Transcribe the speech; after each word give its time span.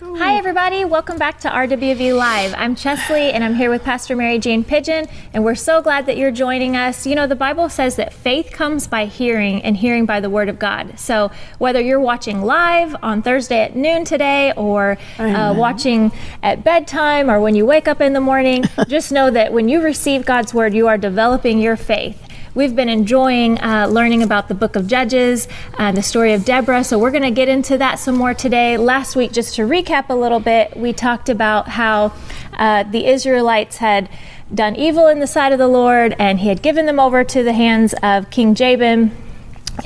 Hi, 0.00 0.36
everybody. 0.36 0.84
Welcome 0.84 1.18
back 1.18 1.40
to 1.40 1.48
RWV 1.48 2.16
Live. 2.16 2.54
I'm 2.56 2.76
Chesley, 2.76 3.32
and 3.32 3.42
I'm 3.42 3.56
here 3.56 3.68
with 3.68 3.82
Pastor 3.82 4.14
Mary 4.14 4.38
Jane 4.38 4.62
Pigeon, 4.62 5.08
and 5.34 5.44
we're 5.44 5.56
so 5.56 5.82
glad 5.82 6.06
that 6.06 6.16
you're 6.16 6.30
joining 6.30 6.76
us. 6.76 7.04
You 7.04 7.16
know, 7.16 7.26
the 7.26 7.34
Bible 7.34 7.68
says 7.68 7.96
that 7.96 8.12
faith 8.12 8.52
comes 8.52 8.86
by 8.86 9.06
hearing, 9.06 9.60
and 9.62 9.76
hearing 9.76 10.06
by 10.06 10.20
the 10.20 10.30
Word 10.30 10.48
of 10.48 10.56
God. 10.56 11.00
So, 11.00 11.32
whether 11.58 11.80
you're 11.80 11.98
watching 11.98 12.42
live 12.42 12.94
on 13.02 13.22
Thursday 13.22 13.58
at 13.58 13.74
noon 13.74 14.04
today, 14.04 14.52
or 14.52 14.98
uh, 15.18 15.52
watching 15.56 16.12
at 16.44 16.62
bedtime, 16.62 17.28
or 17.28 17.40
when 17.40 17.56
you 17.56 17.66
wake 17.66 17.88
up 17.88 18.00
in 18.00 18.12
the 18.12 18.20
morning, 18.20 18.62
just 18.86 19.10
know 19.10 19.32
that 19.32 19.52
when 19.52 19.68
you 19.68 19.80
receive 19.80 20.24
God's 20.24 20.54
Word, 20.54 20.74
you 20.74 20.86
are 20.86 20.96
developing 20.96 21.58
your 21.58 21.76
faith. 21.76 22.27
We've 22.58 22.74
been 22.74 22.88
enjoying 22.88 23.60
uh, 23.60 23.86
learning 23.86 24.24
about 24.24 24.48
the 24.48 24.54
book 24.54 24.74
of 24.74 24.88
Judges, 24.88 25.46
uh, 25.74 25.92
the 25.92 26.02
story 26.02 26.32
of 26.32 26.44
Deborah. 26.44 26.82
So 26.82 26.98
we're 26.98 27.12
going 27.12 27.22
to 27.22 27.30
get 27.30 27.48
into 27.48 27.78
that 27.78 28.00
some 28.00 28.16
more 28.16 28.34
today. 28.34 28.76
Last 28.76 29.14
week, 29.14 29.30
just 29.30 29.54
to 29.54 29.62
recap 29.62 30.08
a 30.08 30.14
little 30.16 30.40
bit, 30.40 30.76
we 30.76 30.92
talked 30.92 31.28
about 31.28 31.68
how 31.68 32.12
uh, 32.54 32.82
the 32.82 33.06
Israelites 33.06 33.76
had 33.76 34.10
done 34.52 34.74
evil 34.74 35.06
in 35.06 35.20
the 35.20 35.26
sight 35.28 35.52
of 35.52 35.60
the 35.60 35.68
Lord 35.68 36.16
and 36.18 36.40
he 36.40 36.48
had 36.48 36.60
given 36.60 36.86
them 36.86 36.98
over 36.98 37.22
to 37.22 37.44
the 37.44 37.52
hands 37.52 37.94
of 38.02 38.28
King 38.30 38.56
Jabin. 38.56 39.16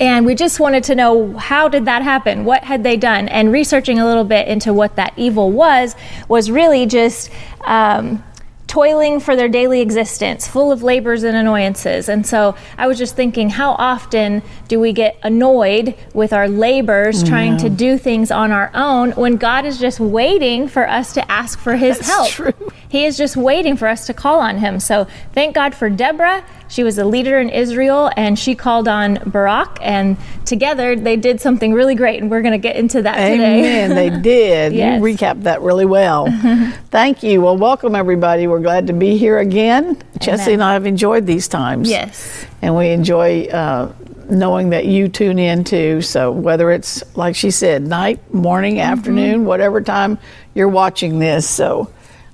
And 0.01 0.25
we 0.25 0.35
just 0.35 0.59
wanted 0.59 0.83
to 0.85 0.95
know 0.95 1.37
how 1.37 1.69
did 1.69 1.85
that 1.85 2.01
happen? 2.01 2.47
What 2.47 2.65
had 2.65 2.85
they 2.85 2.97
done? 2.97 3.29
And 3.29 3.53
researching 3.53 3.99
a 3.99 4.07
little 4.07 4.25
bit 4.25 4.49
into 4.49 4.73
what 4.73 4.97
that 4.97 5.13
evil 5.19 5.53
was, 5.53 5.95
was 6.27 6.51
really 6.51 6.87
just. 6.87 7.31
Um, 7.67 8.25
toiling 8.73 9.21
for 9.21 9.37
their 9.37 9.51
daily 9.51 9.83
existence, 9.83 10.49
full 10.49 10.73
of 10.73 10.83
labors 10.83 11.25
and 11.25 11.37
annoyances. 11.37 12.09
And 12.09 12.27
so 12.27 12.57
I 12.79 12.87
was 12.87 12.97
just 12.97 13.15
thinking, 13.15 13.51
how 13.51 13.73
often 13.73 14.41
do 14.67 14.81
we 14.81 14.95
get 14.95 15.19
annoyed 15.23 15.95
with 16.15 16.33
our 16.33 16.49
labors 16.49 17.23
mm, 17.23 17.29
trying 17.29 17.59
to 17.59 17.69
do 17.69 17.99
things 17.99 18.31
on 18.31 18.51
our 18.51 18.71
own 18.73 19.11
when 19.11 19.37
God 19.37 19.67
is 19.67 19.79
just 19.79 20.01
waiting 20.01 20.69
for 20.69 20.89
us 20.89 21.13
to 21.13 21.31
ask 21.31 21.59
for 21.59 21.77
His 21.77 21.99
That's 21.99 22.09
help? 22.09 22.29
true. 22.31 22.73
He 22.93 23.07
is 23.07 23.17
just 23.17 23.39
waiting 23.39 23.79
for 23.79 23.89
us 23.89 24.07
to 24.09 24.13
call 24.13 24.39
on 24.41 24.59
Him. 24.59 24.79
So 24.79 25.07
thank 25.33 25.55
God 25.55 25.75
for 25.75 25.89
Deborah. 25.89 26.45
She 26.69 26.83
was 26.85 26.99
a 26.99 27.07
leader 27.07 27.39
in 27.39 27.49
Israel 27.49 28.11
and 28.19 28.39
she 28.39 28.55
called 28.55 28.87
on 28.87 29.19
Barak, 29.25 29.79
and 29.81 30.19
together 30.45 30.95
they 30.95 31.17
did 31.17 31.41
something 31.41 31.73
really 31.73 31.95
great. 31.95 32.21
And 32.21 32.31
we're 32.31 32.43
going 32.43 32.53
to 32.53 32.59
get 32.59 32.77
into 32.77 33.01
that 33.01 33.15
today. 33.17 33.61
Amen. 33.85 33.95
they 33.95 34.11
did. 34.23 34.75
Yes. 34.75 34.99
You 34.99 35.05
recapped 35.07 35.45
that 35.45 35.63
really 35.63 35.87
well. 35.87 36.27
Thank 36.91 37.23
you. 37.23 37.41
Well, 37.41 37.57
welcome 37.57 37.95
everybody. 37.95 38.47
We're 38.47 38.61
glad 38.61 38.87
to 38.89 38.93
be 38.93 39.17
here 39.17 39.39
again. 39.39 39.97
Chesley 40.21 40.53
and 40.53 40.63
I 40.63 40.75
have 40.75 40.85
enjoyed 40.85 41.25
these 41.27 41.49
times. 41.49 41.89
yes. 41.89 42.45
And 42.61 42.77
we 42.77 42.91
enjoy 42.91 43.45
uh, 43.47 43.91
knowing 44.29 44.69
that 44.71 44.85
you 44.85 45.09
tune 45.09 45.39
in 45.39 45.65
too. 45.65 46.03
So 46.03 46.31
whether 46.31 46.71
it's 46.71 47.03
like 47.17 47.37
she 47.37 47.51
said, 47.51 47.83
night, 47.83 48.35
morning, 48.35 48.75
Mm-hmm. 48.75 48.93
afternoon, 48.93 49.45
whatever 49.47 49.81
time 49.81 50.19
you're 50.55 50.69
watching 50.69 51.19
this, 51.19 51.49
so 51.49 51.91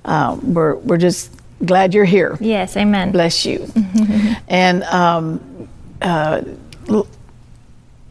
uh, 0.09 0.35
we're 0.41 0.75
we're 0.77 0.97
just 0.97 1.31
glad 1.63 1.93
you're 1.93 2.05
here. 2.05 2.35
Yes. 2.41 2.75
Amen. 2.75 3.11
Bless 3.11 3.45
you. 3.45 3.67
and 4.47 4.83
um, 4.83 5.69
uh, 6.01 6.41
l- 6.89 7.07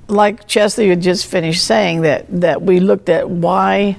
like 0.07 0.47
Chesley 0.47 0.89
had 0.89 1.03
just 1.03 1.27
finished 1.27 1.65
saying 1.67 2.03
that 2.03 2.25
that 2.41 2.63
we 2.63 2.79
looked 2.81 3.09
at 3.09 3.29
why 3.29 3.97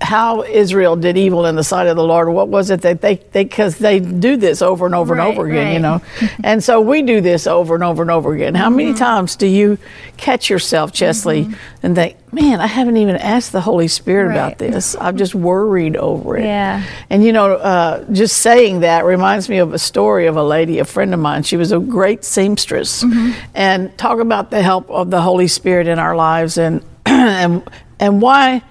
how 0.00 0.42
Israel 0.42 0.96
did 0.96 1.16
evil 1.16 1.46
in 1.46 1.56
the 1.56 1.64
sight 1.64 1.86
of 1.86 1.96
the 1.96 2.04
Lord. 2.04 2.28
What 2.28 2.48
was 2.48 2.68
it 2.70 2.82
that 2.82 3.00
they 3.00 3.16
because 3.32 3.78
they, 3.78 4.00
do 4.00 4.36
this 4.36 4.60
over 4.60 4.84
and 4.86 4.94
over 4.94 5.14
Right, 5.14 5.28
and 5.28 5.38
over 5.38 5.46
again, 5.48 5.72
you 5.72 5.78
know, 5.78 6.02
and 6.44 6.62
so 6.62 6.80
we 6.80 7.00
do 7.02 7.20
this 7.22 7.46
over 7.46 7.74
and 7.74 7.82
over 7.84 8.02
and 8.02 8.10
over 8.10 8.34
again. 8.34 8.54
How 8.54 8.66
Mm-hmm. 8.68 8.76
many 8.76 8.94
times 8.94 9.36
do 9.36 9.46
you 9.46 9.78
catch 10.16 10.50
yourself, 10.50 10.92
Chesley, 10.92 11.48
and 11.82 11.94
think, 11.94 12.16
"Man, 12.32 12.60
I 12.60 12.66
haven't 12.66 12.96
even 12.98 13.16
asked 13.16 13.52
the 13.52 13.60
Holy 13.62 13.88
Spirit 13.88 14.28
Right. 14.28 14.34
about 14.36 14.58
this. 14.58 14.94
I've 14.96 15.16
just 15.16 15.34
worried 15.34 15.96
over 15.96 16.36
it." 16.36 16.44
Yeah. 16.44 16.82
And 17.08 17.24
you 17.24 17.32
know, 17.32 17.54
uh, 17.54 18.04
just 18.12 18.38
saying 18.38 18.80
that 18.80 19.04
reminds 19.04 19.48
me 19.48 19.58
of 19.58 19.72
a 19.72 19.78
story 19.78 20.26
of 20.26 20.36
a 20.36 20.44
lady, 20.44 20.80
a 20.80 20.84
friend 20.84 21.14
of 21.14 21.20
mine. 21.20 21.44
She 21.44 21.56
was 21.56 21.72
a 21.72 21.78
great 21.78 22.24
seamstress, 22.24 23.02
Mm-hmm. 23.04 23.32
and 23.54 23.96
talk 23.96 24.18
about 24.20 24.50
the 24.50 24.60
help 24.62 24.90
of 24.90 25.10
the 25.10 25.20
Holy 25.22 25.46
Spirit 25.48 25.86
in 25.88 25.98
our 25.98 26.14
lives, 26.16 26.58
and 26.58 26.82
and 27.06 27.62
and 28.00 28.20
why 28.20 28.62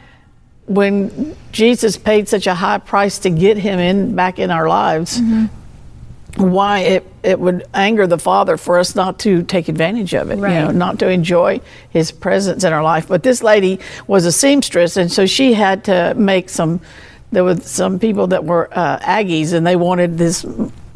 when 0.66 1.35
Jesus 1.51 1.97
paid 1.97 2.28
such 2.28 2.47
a 2.47 2.53
high 2.53 2.78
price 2.78 3.19
to 3.19 3.29
get 3.29 3.57
him 3.57 3.79
in 3.79 4.16
back 4.16 4.40
in 4.40 4.51
our 4.51 4.68
lives. 4.68 5.19
Mm-hmm. 5.19 5.46
Why 6.35 6.79
it, 6.79 7.06
it 7.22 7.40
would 7.40 7.63
anger 7.75 8.07
the 8.07 8.18
Father 8.18 8.57
for 8.57 8.79
us 8.79 8.96
not 8.96 9.19
to 9.19 9.44
take 9.44 9.69
advantage 9.69 10.16
of 10.16 10.31
it, 10.31 10.38
you 10.38 10.41
know, 10.41 10.72
not 10.72 10.97
to 11.00 11.07
enjoy 11.07 11.62
His 11.91 12.12
presence 12.12 12.63
in 12.63 12.73
our 12.73 12.81
life. 12.81 13.07
But 13.07 13.22
this 13.22 13.44
lady 13.44 13.79
was 14.07 14.25
a 14.25 14.31
seamstress, 14.31 14.97
and 14.97 15.12
so 15.12 15.28
she 15.28 15.53
had 15.53 15.84
to 15.84 16.16
make 16.16 16.50
some. 16.50 16.81
There 17.31 17.44
were 17.44 17.57
some 17.57 18.00
people 18.00 18.25
that 18.28 18.46
were 18.46 18.68
uh, 18.72 18.97
Aggies, 19.00 19.53
and 19.53 19.66
they 19.66 19.75
wanted 19.75 20.18
this 20.18 20.44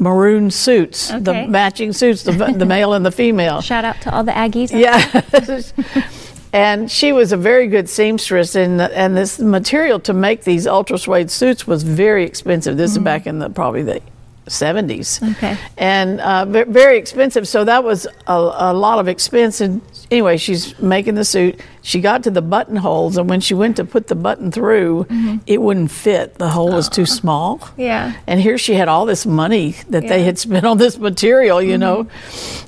maroon 0.00 0.50
suits, 0.50 1.10
Okay. 1.12 1.20
the 1.20 1.46
matching 1.46 1.92
suits, 1.92 2.24
the, 2.24 2.32
the 2.32 2.66
male 2.66 2.92
and 2.94 3.06
the 3.06 3.12
female. 3.12 3.60
Shout 3.72 3.84
out 3.84 4.00
to 4.02 4.14
all 4.14 4.24
the 4.24 4.32
Aggies. 4.32 4.70
Yeah. 4.72 4.98
and 6.52 6.90
she 6.90 7.12
was 7.12 7.32
a 7.32 7.36
very 7.36 7.66
good 7.66 7.88
seamstress, 7.88 8.54
and 8.54 8.80
and 8.80 9.16
this 9.16 9.38
material 9.38 10.00
to 10.00 10.12
make 10.12 10.44
these 10.44 10.66
ultra 10.66 10.98
suede 10.98 11.30
suits 11.30 11.66
was 11.66 11.82
very 11.82 12.24
expensive. 12.24 12.76
This 12.76 12.92
is 12.92 12.98
mm-hmm. 12.98 13.04
back 13.04 13.26
in 13.26 13.38
the 13.38 13.50
probably 13.50 13.82
the. 13.82 14.00
70s. 14.48 15.36
Okay. 15.36 15.56
And 15.76 16.20
uh, 16.20 16.44
very 16.44 16.98
expensive. 16.98 17.46
So 17.46 17.64
that 17.64 17.84
was 17.84 18.06
a, 18.26 18.32
a 18.32 18.74
lot 18.74 18.98
of 18.98 19.08
expense. 19.08 19.60
And 19.60 19.80
anyway, 20.10 20.36
she's 20.36 20.78
making 20.78 21.14
the 21.14 21.24
suit. 21.24 21.60
She 21.82 22.00
got 22.00 22.22
to 22.24 22.30
the 22.30 22.42
buttonholes, 22.42 23.16
and 23.16 23.30
when 23.30 23.40
she 23.40 23.54
went 23.54 23.76
to 23.76 23.84
put 23.84 24.08
the 24.08 24.14
button 24.14 24.50
through, 24.50 25.04
mm-hmm. 25.04 25.38
it 25.46 25.62
wouldn't 25.62 25.90
fit. 25.90 26.34
The 26.34 26.50
hole 26.50 26.72
was 26.72 26.88
too 26.88 27.02
oh. 27.02 27.06
small. 27.06 27.60
Yeah. 27.76 28.14
And 28.26 28.40
here 28.40 28.58
she 28.58 28.74
had 28.74 28.88
all 28.88 29.06
this 29.06 29.24
money 29.24 29.76
that 29.88 30.06
they 30.08 30.22
had 30.22 30.38
spent 30.46 30.66
on 30.66 30.78
this 30.78 30.98
material, 30.98 31.62
you 31.62 31.78
mm-hmm. 31.78 31.80
know, 31.80 32.08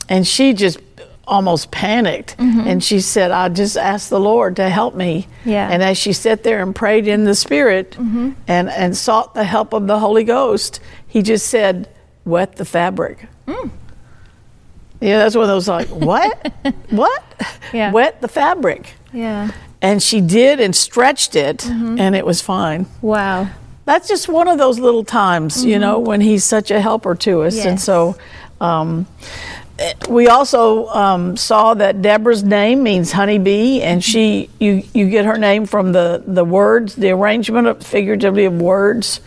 and 0.08 0.26
she 0.26 0.52
just 0.54 0.78
almost 1.30 1.70
panicked. 1.70 2.36
And 2.38 2.82
she 2.84 3.00
said, 3.00 3.30
I 3.30 3.48
just 3.48 3.76
asked 3.76 4.10
the 4.10 4.20
Lord 4.20 4.56
to 4.56 4.68
help 4.68 4.94
me. 4.94 5.26
Yeah. 5.44 5.68
And 5.70 5.82
as 5.82 5.96
she 5.96 6.12
sat 6.12 6.42
there 6.42 6.60
and 6.62 6.74
prayed 6.74 7.06
in 7.08 7.24
the 7.24 7.34
Spirit 7.34 7.96
and, 7.98 8.36
and 8.48 8.96
sought 8.96 9.34
the 9.34 9.44
help 9.44 9.72
of 9.72 9.86
the 9.86 9.98
Holy 9.98 10.24
Ghost, 10.24 10.80
He 11.08 11.22
just 11.22 11.46
said, 11.46 11.88
Wet 12.24 12.56
the 12.56 12.64
fabric. 12.64 13.26
Yeah, 15.00 15.16
that's 15.18 15.34
one 15.34 15.44
of 15.44 15.48
those 15.48 15.66
like, 15.68 15.88
what? 15.88 16.52
what? 16.91 17.22
Yeah. 17.72 17.91
Wet 17.92 18.20
the 18.20 18.28
fabric. 18.28 18.92
Yeah. 19.12 19.50
And 19.80 20.02
she 20.02 20.20
did 20.20 20.60
and 20.60 20.76
stretched 20.76 21.34
it, 21.34 21.64
and 21.66 22.14
it 22.14 22.26
was 22.26 22.42
fine 22.42 22.84
Wow. 23.00 23.48
that's 23.86 24.08
just 24.08 24.28
one 24.28 24.47
of 24.47 24.58
those 24.58 24.78
little 24.78 25.04
times, 25.04 25.64
you 25.64 25.78
know, 25.78 25.98
when 25.98 26.20
he's 26.20 26.44
such 26.44 26.70
a 26.70 26.80
helper 26.82 27.14
to 27.14 27.42
us. 27.42 27.56
And 27.64 27.78
Mm-hmm. 27.78 27.78
So 27.78 28.16
um, 28.60 29.06
we 30.08 30.28
also 30.28 30.88
um, 30.88 31.36
saw 31.36 31.74
that 31.74 32.02
Deborah's 32.02 32.42
name 32.42 32.82
means 32.82 33.12
honeybee, 33.12 33.80
and 33.80 34.02
she 34.04 34.50
you 34.58 34.82
you 34.92 35.08
get 35.08 35.24
her 35.24 35.38
name 35.38 35.66
from 35.66 35.92
the 35.92 36.22
the 36.26 36.44
words, 36.44 36.96
the 36.96 37.10
arrangement 37.10 37.66
of 37.66 37.82
figuratively 37.82 38.44
of 38.44 38.60
words. 38.60 39.20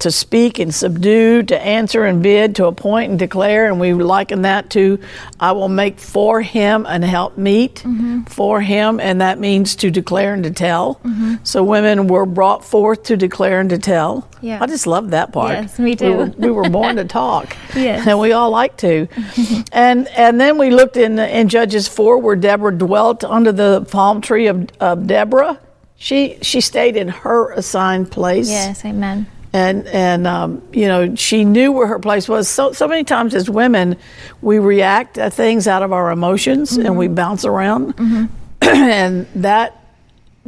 To 0.00 0.10
speak 0.10 0.58
and 0.58 0.74
subdue, 0.74 1.42
to 1.44 1.58
answer 1.60 2.04
and 2.04 2.22
bid, 2.22 2.56
to 2.56 2.66
appoint 2.66 3.10
and 3.10 3.18
declare, 3.18 3.66
and 3.66 3.80
we 3.80 3.92
liken 3.94 4.42
that 4.42 4.68
to, 4.70 4.98
I 5.40 5.52
will 5.52 5.68
make 5.68 5.98
for 5.98 6.42
him 6.42 6.84
an 6.86 7.02
help 7.02 7.38
meet 7.38 7.76
Mm-hmm. 7.76 8.22
for 8.24 8.60
him, 8.60 9.00
and 9.00 9.20
that 9.20 9.38
means 9.38 9.76
to 9.76 9.90
declare 9.90 10.34
and 10.34 10.44
to 10.44 10.50
tell. 10.50 11.00
So 11.42 11.62
women 11.64 12.06
were 12.06 12.26
brought 12.26 12.64
forth 12.64 13.04
to 13.04 13.16
declare 13.16 13.60
and 13.60 13.70
to 13.70 13.78
tell. 13.78 14.28
Yeah. 14.42 14.58
I 14.60 14.66
just 14.66 14.86
love 14.86 15.10
that 15.10 15.32
part. 15.32 15.52
Yes, 15.52 15.78
me 15.78 15.90
We 15.90 15.96
too. 15.96 16.12
were, 16.14 16.26
we 16.36 16.50
were 16.50 16.68
born 16.68 16.96
to 16.96 17.04
talk, 17.22 17.56
Yes. 17.74 18.06
and 18.06 18.18
we 18.18 18.32
all 18.32 18.50
like 18.50 18.76
to. 18.78 19.06
and 19.72 20.06
and 20.08 20.38
then 20.40 20.58
we 20.58 20.70
looked 20.70 20.96
in 20.96 21.18
in 21.18 21.48
Judges 21.48 21.88
four, 21.88 22.18
where 22.18 22.36
Deborah 22.36 22.76
dwelt 22.76 23.24
under 23.24 23.52
the 23.52 23.86
palm 23.90 24.20
tree 24.20 24.48
of, 24.48 24.68
of 24.80 25.06
Deborah. 25.06 25.58
She 25.96 26.36
she 26.42 26.60
stayed 26.60 26.96
in 26.96 27.08
her 27.08 27.52
assigned 27.52 28.10
place 28.10 28.50
Yes. 28.50 28.84
Amen. 28.84 29.26
And 29.54 29.86
and 29.86 30.26
um, 30.26 30.60
you 30.72 30.88
know 30.88 31.14
she 31.14 31.44
knew 31.44 31.72
where 31.72 31.86
her 31.86 32.00
place 32.00 32.28
was. 32.28 32.48
So 32.48 32.72
so 32.72 32.88
many 32.88 33.04
times 33.04 33.34
as 33.34 33.48
women, 33.48 33.96
we 34.42 34.58
react 34.58 35.14
to 35.14 35.30
things 35.30 35.68
out 35.68 35.82
of 35.82 35.92
our 35.92 36.10
emotions 36.10 36.76
and 36.76 36.98
we 36.98 37.06
mm-hmm. 37.06 37.14
bounce 37.14 37.44
around, 37.44 37.96
mm-hmm. 37.96 38.26
and 38.62 39.26
that 39.36 39.80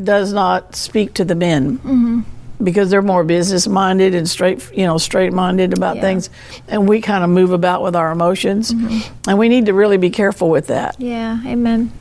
does 0.02 0.32
not 0.32 0.74
speak 0.76 1.14
to 1.14 1.24
the 1.24 1.34
men 1.34 1.78
mm-hmm. 1.78 2.20
Because 2.62 2.90
they're 2.90 3.02
more 3.02 3.24
business 3.24 3.68
minded 3.68 4.14
and 4.14 4.28
straight 4.28 4.70
you 4.72 4.86
know 4.86 4.98
straight 4.98 5.32
minded 5.32 5.76
about 5.76 5.96
Yeah. 5.96 6.02
things, 6.02 6.30
and 6.68 6.88
we 6.88 7.00
kind 7.00 7.22
of 7.24 7.30
move 7.30 7.52
about 7.52 7.82
with 7.82 7.96
our 7.96 8.10
emotions, 8.12 8.72
mm-hmm. 8.72 9.28
and 9.28 9.38
we 9.38 9.48
need 9.48 9.66
to 9.66 9.74
really 9.74 9.96
be 9.98 10.10
careful 10.10 10.48
with 10.50 10.68
that 10.68 10.96
Yeah. 10.98 11.40
Amen. 11.46 11.92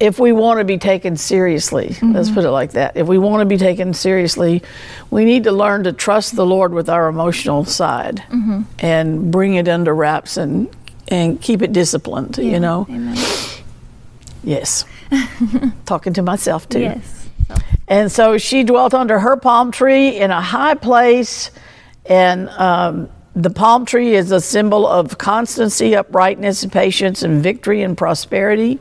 if 0.00 0.18
we 0.18 0.32
want 0.32 0.58
to 0.58 0.64
be 0.64 0.78
taken 0.78 1.16
seriously, 1.16 1.96
let's 2.02 2.28
mm-hmm. 2.28 2.34
put 2.34 2.44
it 2.44 2.50
like 2.50 2.72
that. 2.72 2.96
If 2.96 3.06
we 3.06 3.18
want 3.18 3.40
to 3.40 3.46
be 3.46 3.56
taken 3.56 3.94
seriously, 3.94 4.62
we 5.10 5.24
need 5.24 5.44
to 5.44 5.52
learn 5.52 5.84
to 5.84 5.92
trust 5.92 6.34
the 6.34 6.46
Lord 6.46 6.72
with 6.74 6.88
our 6.88 7.06
emotional 7.08 7.64
side 7.64 8.24
mm-hmm. 8.28 8.62
and 8.78 9.30
bring 9.30 9.54
it 9.54 9.68
under 9.68 9.94
wraps 9.94 10.36
and 10.36 10.68
and 11.08 11.40
keep 11.40 11.62
it 11.62 11.72
disciplined. 11.72 12.38
Yeah. 12.38 12.52
You 12.52 12.60
know, 12.60 12.86
Amen. 12.88 13.16
yes. 14.42 14.84
Talking 15.84 16.14
to 16.14 16.22
myself 16.22 16.68
too. 16.68 16.80
Yes. 16.80 17.21
And 17.92 18.10
so 18.10 18.38
she 18.38 18.64
dwelt 18.64 18.94
under 18.94 19.18
her 19.18 19.36
palm 19.36 19.70
tree 19.70 20.16
in 20.16 20.30
a 20.30 20.40
high 20.40 20.72
place, 20.72 21.50
and 22.06 22.48
um, 22.48 23.10
the 23.36 23.50
palm 23.50 23.84
tree 23.84 24.14
is 24.14 24.30
a 24.32 24.40
symbol 24.40 24.86
of 24.86 25.18
constancy, 25.18 25.94
uprightness, 25.94 26.64
patience, 26.64 27.22
and 27.22 27.42
victory 27.42 27.82
and 27.82 27.94
prosperity. 27.94 28.78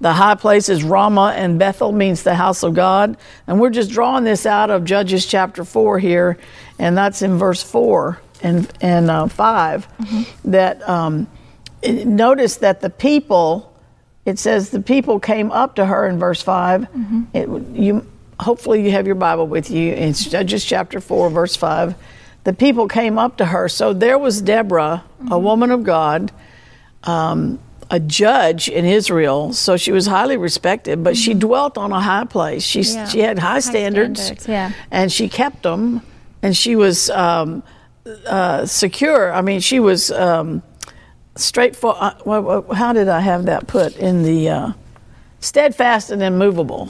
The 0.00 0.12
high 0.12 0.34
place 0.34 0.68
is 0.68 0.84
Ramah, 0.84 1.32
and 1.34 1.58
Bethel 1.58 1.92
means 1.92 2.24
the 2.24 2.34
house 2.34 2.62
of 2.62 2.74
God. 2.74 3.16
And 3.46 3.58
we're 3.58 3.70
just 3.70 3.90
drawing 3.90 4.24
this 4.24 4.44
out 4.44 4.70
of 4.70 4.84
Judges 4.84 5.24
chapter 5.24 5.64
4 5.64 5.98
here, 5.98 6.36
and 6.78 6.94
that's 6.94 7.22
in 7.22 7.38
verse 7.38 7.62
4 7.62 8.20
and, 8.42 8.70
and 8.82 9.10
uh, 9.10 9.28
5. 9.28 9.88
That 10.44 10.86
um, 10.86 11.26
notice 11.82 12.56
that 12.58 12.82
the 12.82 12.90
people, 12.90 13.72
it 14.26 14.38
says 14.38 14.68
the 14.68 14.82
people 14.82 15.20
came 15.20 15.50
up 15.52 15.74
to 15.76 15.86
her 15.86 16.06
in 16.06 16.18
verse 16.18 16.42
5. 16.42 16.86
It, 17.34 17.48
you, 17.74 18.06
hopefully, 18.40 18.84
you 18.84 18.90
have 18.92 19.06
your 19.06 19.16
Bible 19.16 19.46
with 19.46 19.70
you. 19.70 19.92
It's 19.92 20.24
Judges 20.24 20.64
chapter 20.64 21.00
4, 21.00 21.30
verse 21.30 21.56
5 21.56 21.94
the 22.46 22.52
people 22.52 22.86
came 22.86 23.18
up 23.18 23.38
to 23.38 23.44
her. 23.44 23.68
So 23.68 23.92
there 23.92 24.16
was 24.16 24.40
Deborah, 24.40 25.02
a 25.32 25.36
woman 25.38 25.72
of 25.72 25.82
God, 25.82 26.30
um, 27.02 27.58
a 27.90 27.98
judge 27.98 28.68
in 28.68 28.84
Israel. 28.84 29.52
So 29.52 29.76
she 29.76 29.90
was 29.90 30.06
highly 30.06 30.36
respected, 30.36 31.02
but 31.02 31.16
she 31.16 31.34
dwelt 31.34 31.76
on 31.76 31.90
a 31.90 32.00
high 32.00 32.24
place. 32.24 32.62
She, 32.62 32.82
Yeah. 32.82 33.08
she 33.08 33.18
had 33.18 33.40
high, 33.40 33.58
standards, 33.58 34.22
standards, 34.22 34.46
yeah. 34.48 34.70
and 34.92 35.10
she 35.10 35.28
kept 35.28 35.64
them, 35.64 36.02
and 36.40 36.56
she 36.56 36.76
was 36.76 37.10
um, 37.10 37.64
uh, 38.28 38.64
secure. 38.64 39.32
I 39.32 39.40
mean, 39.40 39.58
she 39.58 39.80
was 39.80 40.12
um, 40.12 40.62
straightforward. 41.34 42.14
Uh, 42.24 42.74
how 42.74 42.92
did 42.92 43.08
I 43.08 43.18
have 43.22 43.46
that 43.46 43.66
put 43.66 43.96
in 43.96 44.22
the 44.22 44.50
uh, 44.50 44.72
steadfast 45.40 46.12
and 46.12 46.22
immovable? 46.22 46.88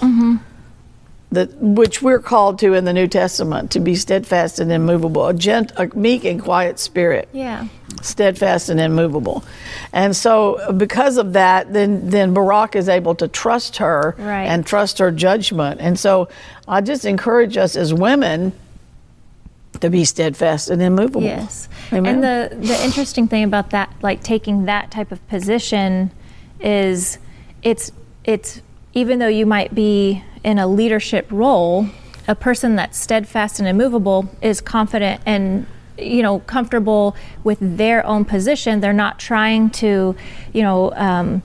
That 1.37 1.55
which 1.61 2.01
we're 2.03 2.19
called 2.19 2.59
to 2.59 2.73
in 2.75 2.85
the 2.85 2.93
New 2.93 3.07
Testament 3.07 3.71
to 3.73 3.81
be 3.81 3.95
steadfast 3.95 4.59
and 4.59 4.73
immovable, 4.73 5.27
a, 5.29 5.35
gent, 5.35 5.71
a 5.77 5.87
meek 5.95 6.25
and 6.25 6.43
quiet 6.43 6.79
spirit, 6.79 7.29
Yeah. 7.33 7.67
steadfast 8.03 8.69
and 8.71 8.81
immovable. 8.81 9.45
And 9.93 10.17
so, 10.17 10.73
because 10.77 11.17
of 11.19 11.33
that, 11.35 11.73
then 11.73 12.11
then 12.11 12.33
Barak 12.35 12.75
is 12.75 12.89
able 12.89 13.15
to 13.17 13.29
trust 13.29 13.77
her 13.77 14.15
Right. 14.19 14.47
and 14.47 14.65
trust 14.67 14.99
her 14.99 15.11
judgment. 15.11 15.81
And 15.81 15.99
so, 15.99 16.29
I 16.67 16.81
just 16.81 17.05
encourage 17.05 17.57
us 17.57 17.77
as 17.77 17.93
women 17.93 18.53
to 19.81 19.91
be 19.91 20.05
steadfast 20.05 20.71
and 20.71 20.81
immovable. 20.81 21.23
Yes. 21.23 21.69
Amen. 21.93 22.07
And 22.17 22.25
the 22.25 22.67
the 22.67 22.85
interesting 22.85 23.29
thing 23.29 23.45
about 23.45 23.71
that, 23.71 23.91
like 24.03 24.23
taking 24.23 24.65
that 24.65 24.91
type 24.91 25.13
of 25.13 25.21
position, 25.29 26.11
is 26.61 27.19
it's 27.63 27.93
it's 28.25 28.63
even 28.95 29.19
though 29.19 29.29
you 29.41 29.45
might 29.45 29.75
be 29.75 30.23
in 30.47 30.59
a 30.59 30.67
leadership 30.67 31.27
role, 31.31 31.89
a 32.29 32.35
person 32.35 32.77
that's 32.77 32.97
steadfast 32.97 33.59
and 33.59 33.69
immovable 33.69 34.31
is 34.41 34.61
confident 34.61 35.21
and 35.27 35.67
you 35.99 36.23
know 36.23 36.39
comfortable 36.41 37.17
with 37.45 37.59
their 37.61 38.07
own 38.07 38.25
position. 38.25 38.81
They're 38.81 38.93
not 39.07 39.19
trying 39.19 39.69
to, 39.83 40.17
you 40.55 40.63
know. 40.63 40.93
Um, 40.95 41.43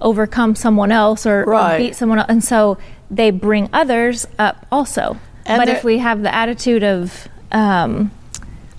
overcome 0.00 0.54
someone 0.54 0.92
else 0.92 1.24
or, 1.24 1.44
or 1.50 1.78
beat 1.78 1.96
someone 1.96 2.18
else 2.18 2.26
and 2.28 2.44
so 2.44 2.76
they 3.10 3.30
bring 3.30 3.70
others 3.72 4.26
up 4.38 4.66
also 4.70 5.16
And 5.46 5.58
but 5.58 5.68
if 5.68 5.82
we 5.82 5.96
have 5.96 6.20
the 6.20 6.34
attitude 6.34 6.82
of 6.84 7.26
um, 7.52 8.10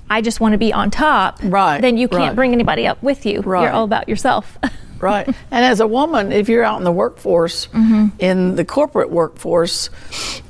I 0.08 0.22
just 0.22 0.40
want 0.40 0.52
to 0.52 0.60
be 0.60 0.72
on 0.72 0.92
top, 0.92 1.40
Right, 1.42 1.82
then 1.82 1.98
you 1.98 2.08
can't 2.08 2.22
right. 2.22 2.36
bring 2.36 2.52
anybody 2.54 2.86
up 2.86 3.02
with 3.02 3.26
you. 3.26 3.42
Right. 3.42 3.64
You're 3.64 3.72
all 3.72 3.86
about 3.86 4.08
yourself. 4.08 4.60
Right. 5.00 5.28
And 5.52 5.64
as 5.66 5.80
a 5.80 5.88
woman, 5.88 6.32
if 6.32 6.50
you're 6.50 6.64
out 6.64 6.78
in 6.78 6.84
the 6.84 6.92
workforce, 6.92 7.68
Mm-hmm. 7.68 8.06
in 8.20 8.56
the 8.56 8.66
corporate 8.66 9.10
workforce, 9.12 9.90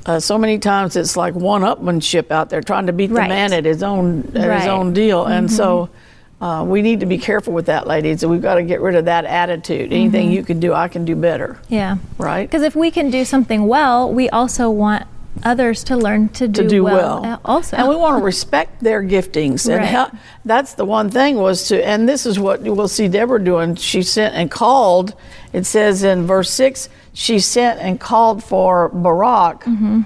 uh, 0.06 0.20
so 0.20 0.38
many 0.38 0.58
times 0.58 0.96
it's 0.96 1.16
like 1.16 1.34
one-upmanship 1.34 2.30
out 2.30 2.50
there, 2.50 2.60
trying 2.60 2.86
to 2.86 2.92
beat 2.92 3.08
the 3.08 3.14
man 3.14 3.52
at 3.52 3.64
his 3.64 3.82
own 3.82 4.20
at 4.20 4.34
his 4.34 4.44
Right. 4.46 4.60
Mm-hmm. 4.62 4.68
own 4.70 4.92
deal. 4.92 5.24
And 5.26 5.50
so, 5.50 5.90
uh, 6.40 6.64
we 6.68 6.82
need 6.82 7.00
to 7.00 7.06
be 7.06 7.16
careful 7.18 7.52
with 7.54 7.66
that, 7.66 7.86
ladies. 7.86 8.22
And 8.22 8.30
we've 8.30 8.42
got 8.42 8.56
to 8.56 8.62
get 8.62 8.80
rid 8.82 8.94
of 8.94 9.06
that 9.06 9.24
attitude. 9.24 9.92
Anything 9.92 10.30
you 10.30 10.42
can 10.42 10.60
do, 10.60 10.74
I 10.74 10.88
can 10.88 11.04
do 11.06 11.16
better. 11.16 11.58
yeah. 11.68 11.96
Right. 12.18 12.46
Because 12.46 12.62
if 12.62 12.76
we 12.76 12.90
can 12.90 13.10
do 13.10 13.24
something 13.24 13.66
well, 13.66 14.12
we 14.12 14.28
also 14.28 14.68
want 14.70 15.06
others 15.44 15.84
to 15.84 15.96
learn 15.96 16.28
to 16.30 16.48
do, 16.48 16.62
to 16.62 16.68
do 16.68 16.84
well, 16.84 17.22
well, 17.22 17.32
uh, 17.34 17.38
also. 17.44 17.76
and 17.76 17.88
we 17.88 17.96
want 17.96 18.18
to 18.18 18.24
respect 18.24 18.82
their 18.82 19.02
giftings 19.02 19.68
and 19.68 19.82
Right. 19.84 20.10
that's 20.44 20.74
the 20.74 20.84
one 20.84 21.10
thing 21.10 21.36
was 21.36 21.68
to 21.68 21.86
and 21.86 22.08
this 22.08 22.26
is 22.26 22.38
what 22.38 22.62
we'll 22.62 22.88
see 22.88 23.06
deborah 23.08 23.42
doing 23.42 23.74
she 23.76 24.02
sent 24.02 24.34
and 24.34 24.50
called 24.50 25.14
it 25.52 25.66
says 25.66 26.02
in 26.02 26.26
verse 26.26 26.50
6 26.50 26.88
she 27.12 27.38
sent 27.38 27.80
and 27.80 28.00
called 28.00 28.42
for 28.42 28.88
barak 28.90 29.64
Mm-hmm. 29.64 30.02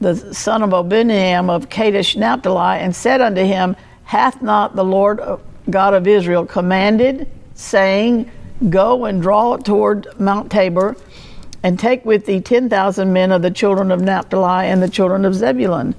the 0.00 0.34
son 0.34 0.62
of 0.62 0.70
Abinoam 0.70 1.48
of 1.50 1.68
Kadesh 1.68 2.16
Naphtali, 2.16 2.80
and 2.80 2.94
said 2.94 3.20
unto 3.20 3.42
him, 3.44 3.76
Hath 4.04 4.42
not 4.42 4.74
the 4.74 4.84
Lord 4.84 5.20
uh, 5.20 5.36
God 5.70 5.94
of 5.94 6.08
Israel 6.08 6.44
commanded, 6.44 7.28
saying, 7.54 8.28
Go 8.68 9.04
and 9.04 9.22
draw 9.22 9.56
toward 9.58 10.08
Mount 10.18 10.50
Tabor, 10.50 10.96
and 11.62 11.78
take 11.78 12.04
with 12.04 12.26
thee 12.26 12.40
ten 12.40 12.68
thousand 12.68 13.12
men 13.12 13.32
of 13.32 13.42
the 13.42 13.50
children 13.50 13.90
of 13.90 14.00
Naphtali 14.00 14.66
and 14.66 14.82
the 14.82 14.88
children 14.88 15.24
of 15.24 15.34
Zebulun. 15.34 15.94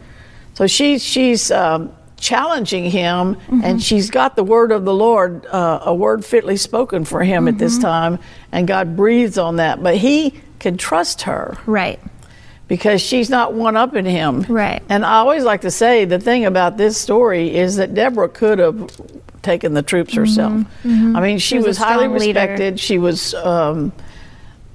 So 0.53 0.67
she's 0.67 1.03
she's 1.03 1.51
um, 1.51 1.91
challenging 2.17 2.89
him, 2.89 3.37
and 3.63 3.83
she's 3.83 4.09
got 4.09 4.35
the 4.35 4.43
word 4.43 4.71
of 4.71 4.85
the 4.85 4.93
Lord, 4.93 5.45
uh, 5.47 5.81
a 5.83 5.93
word 5.93 6.23
fitly 6.23 6.57
spoken 6.57 7.05
for 7.05 7.23
him 7.23 7.47
at 7.47 7.57
this 7.57 7.77
time, 7.77 8.17
and 8.51 8.67
God 8.67 8.95
breathes 8.95 9.37
on 9.37 9.57
that. 9.57 9.83
But 9.83 9.97
he 9.97 10.39
can 10.59 10.77
trust 10.77 11.23
her 11.23 11.57
right. 11.65 11.99
because 12.69 13.01
she's 13.01 13.29
not 13.29 13.53
one 13.53 13.75
up 13.75 13.95
in 13.95 14.05
him. 14.05 14.43
Right. 14.43 14.81
And 14.87 15.05
I 15.05 15.15
always 15.15 15.43
like 15.43 15.61
to 15.61 15.71
say 15.71 16.05
the 16.05 16.19
thing 16.19 16.45
about 16.45 16.77
this 16.77 16.97
story 16.97 17.53
is 17.53 17.75
that 17.75 17.93
Deborah 17.93 18.29
could 18.29 18.59
have 18.59 18.89
taken 19.41 19.73
the 19.73 19.83
troops 19.83 20.13
herself. 20.13 20.65
I 20.85 21.19
mean, 21.19 21.39
she, 21.39 21.57
was 21.57 21.65
was, 21.65 21.77
highly 21.77 22.05
strong 22.05 22.19
leader. 22.19 22.39
respected. 22.39 22.79
She 22.79 22.97
was 22.97 23.33
um, 23.33 23.91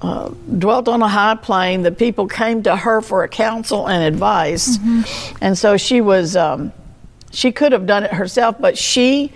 uh, 0.01 0.29
dwelt 0.59 0.89
on 0.89 1.03
a 1.03 1.09
high 1.09 1.35
plane. 1.35 1.83
The 1.83 1.93
people 1.93 2.27
came 2.29 2.63
to 2.65 2.77
her 2.77 3.01
for 3.01 3.25
a 3.25 3.29
counsel 3.29 3.89
and 3.89 4.03
advice, 4.05 4.79
and 5.41 5.57
so 5.57 5.77
she 5.77 6.01
was. 6.01 6.37
Um, 6.37 6.73
she 7.31 7.53
could 7.53 7.73
have 7.73 7.85
done 7.85 8.05
it 8.05 8.13
herself, 8.13 8.57
but 8.59 8.79
she 8.79 9.33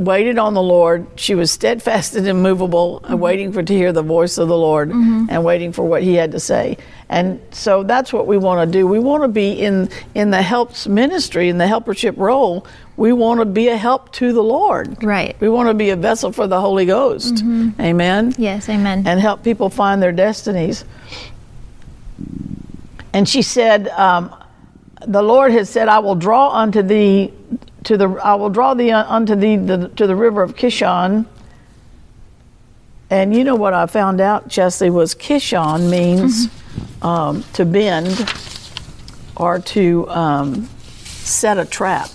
waited 0.00 0.38
on 0.38 0.54
the 0.54 0.62
Lord. 0.62 1.06
She 1.16 1.34
was 1.34 1.50
steadfast 1.50 2.16
and 2.16 2.26
immovable, 2.26 3.04
and 3.04 3.20
waiting 3.20 3.52
for 3.52 3.62
to 3.62 3.72
hear 3.72 3.92
the 3.92 4.02
voice 4.02 4.38
of 4.38 4.48
the 4.48 4.56
Lord 4.56 4.88
mm-hmm. 4.88 5.26
and 5.28 5.44
waiting 5.44 5.72
for 5.72 5.84
what 5.84 6.02
He 6.02 6.14
had 6.14 6.32
to 6.32 6.40
say. 6.40 6.78
And 7.08 7.40
so 7.50 7.82
that's 7.82 8.12
what 8.12 8.26
we 8.26 8.38
want 8.38 8.66
to 8.66 8.78
do. 8.78 8.86
We 8.86 8.98
want 8.98 9.22
to 9.24 9.28
be 9.28 9.52
in 9.52 9.90
in 10.14 10.30
the 10.30 10.42
helps 10.42 10.86
ministry, 10.86 11.48
in 11.48 11.58
the 11.58 11.66
helpership 11.66 12.16
role. 12.16 12.66
We 12.96 13.12
want 13.12 13.40
to 13.40 13.46
be 13.46 13.68
a 13.68 13.76
help 13.76 14.12
to 14.14 14.32
the 14.32 14.42
Lord. 14.42 15.02
Right. 15.02 15.38
We 15.40 15.48
want 15.48 15.68
to 15.68 15.74
be 15.74 15.90
a 15.90 15.96
vessel 15.96 16.32
for 16.32 16.46
the 16.46 16.60
Holy 16.60 16.86
Ghost. 16.86 17.36
Mm-hmm. 17.36 17.80
Amen 17.80 18.34
Yes, 18.36 18.68
amen. 18.68 19.06
and 19.06 19.20
help 19.20 19.42
people 19.42 19.70
find 19.70 20.02
their 20.02 20.12
destinies. 20.12 20.84
And 23.12 23.28
she 23.28 23.42
said, 23.42 23.88
um, 23.88 24.34
"The 25.06 25.22
Lord 25.22 25.52
has 25.52 25.68
said, 25.68 25.88
I 25.88 25.98
will 25.98 26.14
draw 26.14 26.50
unto 26.54 26.82
thee 26.82 27.32
to 27.84 27.96
the 27.96 28.08
I 28.22 28.34
will 28.34 28.50
draw 28.50 28.74
thee 28.74 28.90
unto 28.90 29.34
thee 29.34 29.56
the, 29.56 29.88
to 29.88 30.06
the 30.06 30.16
river 30.16 30.42
of 30.42 30.56
Kishon." 30.56 31.26
And 33.10 33.34
you 33.34 33.42
know 33.42 33.56
what 33.56 33.74
I 33.74 33.86
found 33.86 34.20
out, 34.20 34.48
Chesley, 34.48 34.88
was 34.88 35.16
Kishon 35.16 35.90
means 35.90 36.48
um, 37.02 37.44
to 37.54 37.64
bend 37.64 38.32
or 39.36 39.58
to 39.58 40.08
um, 40.08 40.68
set 40.94 41.58
a 41.58 41.64
trap. 41.64 42.10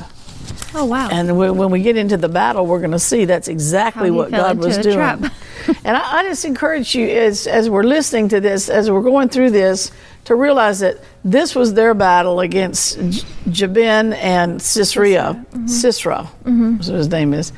Oh, 0.76 0.86
wow. 0.86 1.10
And 1.12 1.38
when 1.38 1.58
when 1.58 1.72
we 1.72 1.82
get 1.82 1.98
into 1.98 2.18
the 2.18 2.30
battle, 2.30 2.66
we're 2.66 2.80
going 2.80 2.92
to 2.92 3.00
see 3.00 3.26
that's 3.26 3.48
exactly 3.48 4.12
what 4.12 4.32
God 4.32 4.58
was 4.58 4.78
doing. 4.78 5.00
and 5.84 5.98
I, 5.98 6.20
I 6.20 6.24
just 6.24 6.46
encourage 6.46 6.94
you, 6.96 7.08
as 7.08 7.48
as 7.48 7.70
we're 7.70 7.84
listening 7.84 8.30
to 8.30 8.40
this, 8.40 8.70
as 8.70 8.90
we're 8.92 9.02
going 9.02 9.30
through 9.30 9.52
this, 9.52 9.92
to 10.26 10.36
realize 10.36 10.80
that 10.80 10.98
this 11.24 11.56
was 11.56 11.74
their 11.74 11.94
battle 11.94 12.40
against 12.42 13.00
J- 13.10 13.28
Jabin 13.50 14.14
and 14.14 14.62
Sisera. 14.62 15.44
Sisera, 15.66 16.30
Mm-hmm. 16.44 16.76
that's 16.78 16.90
what 16.90 16.98
his 16.98 17.10
name 17.10 17.34
is. 17.34 17.52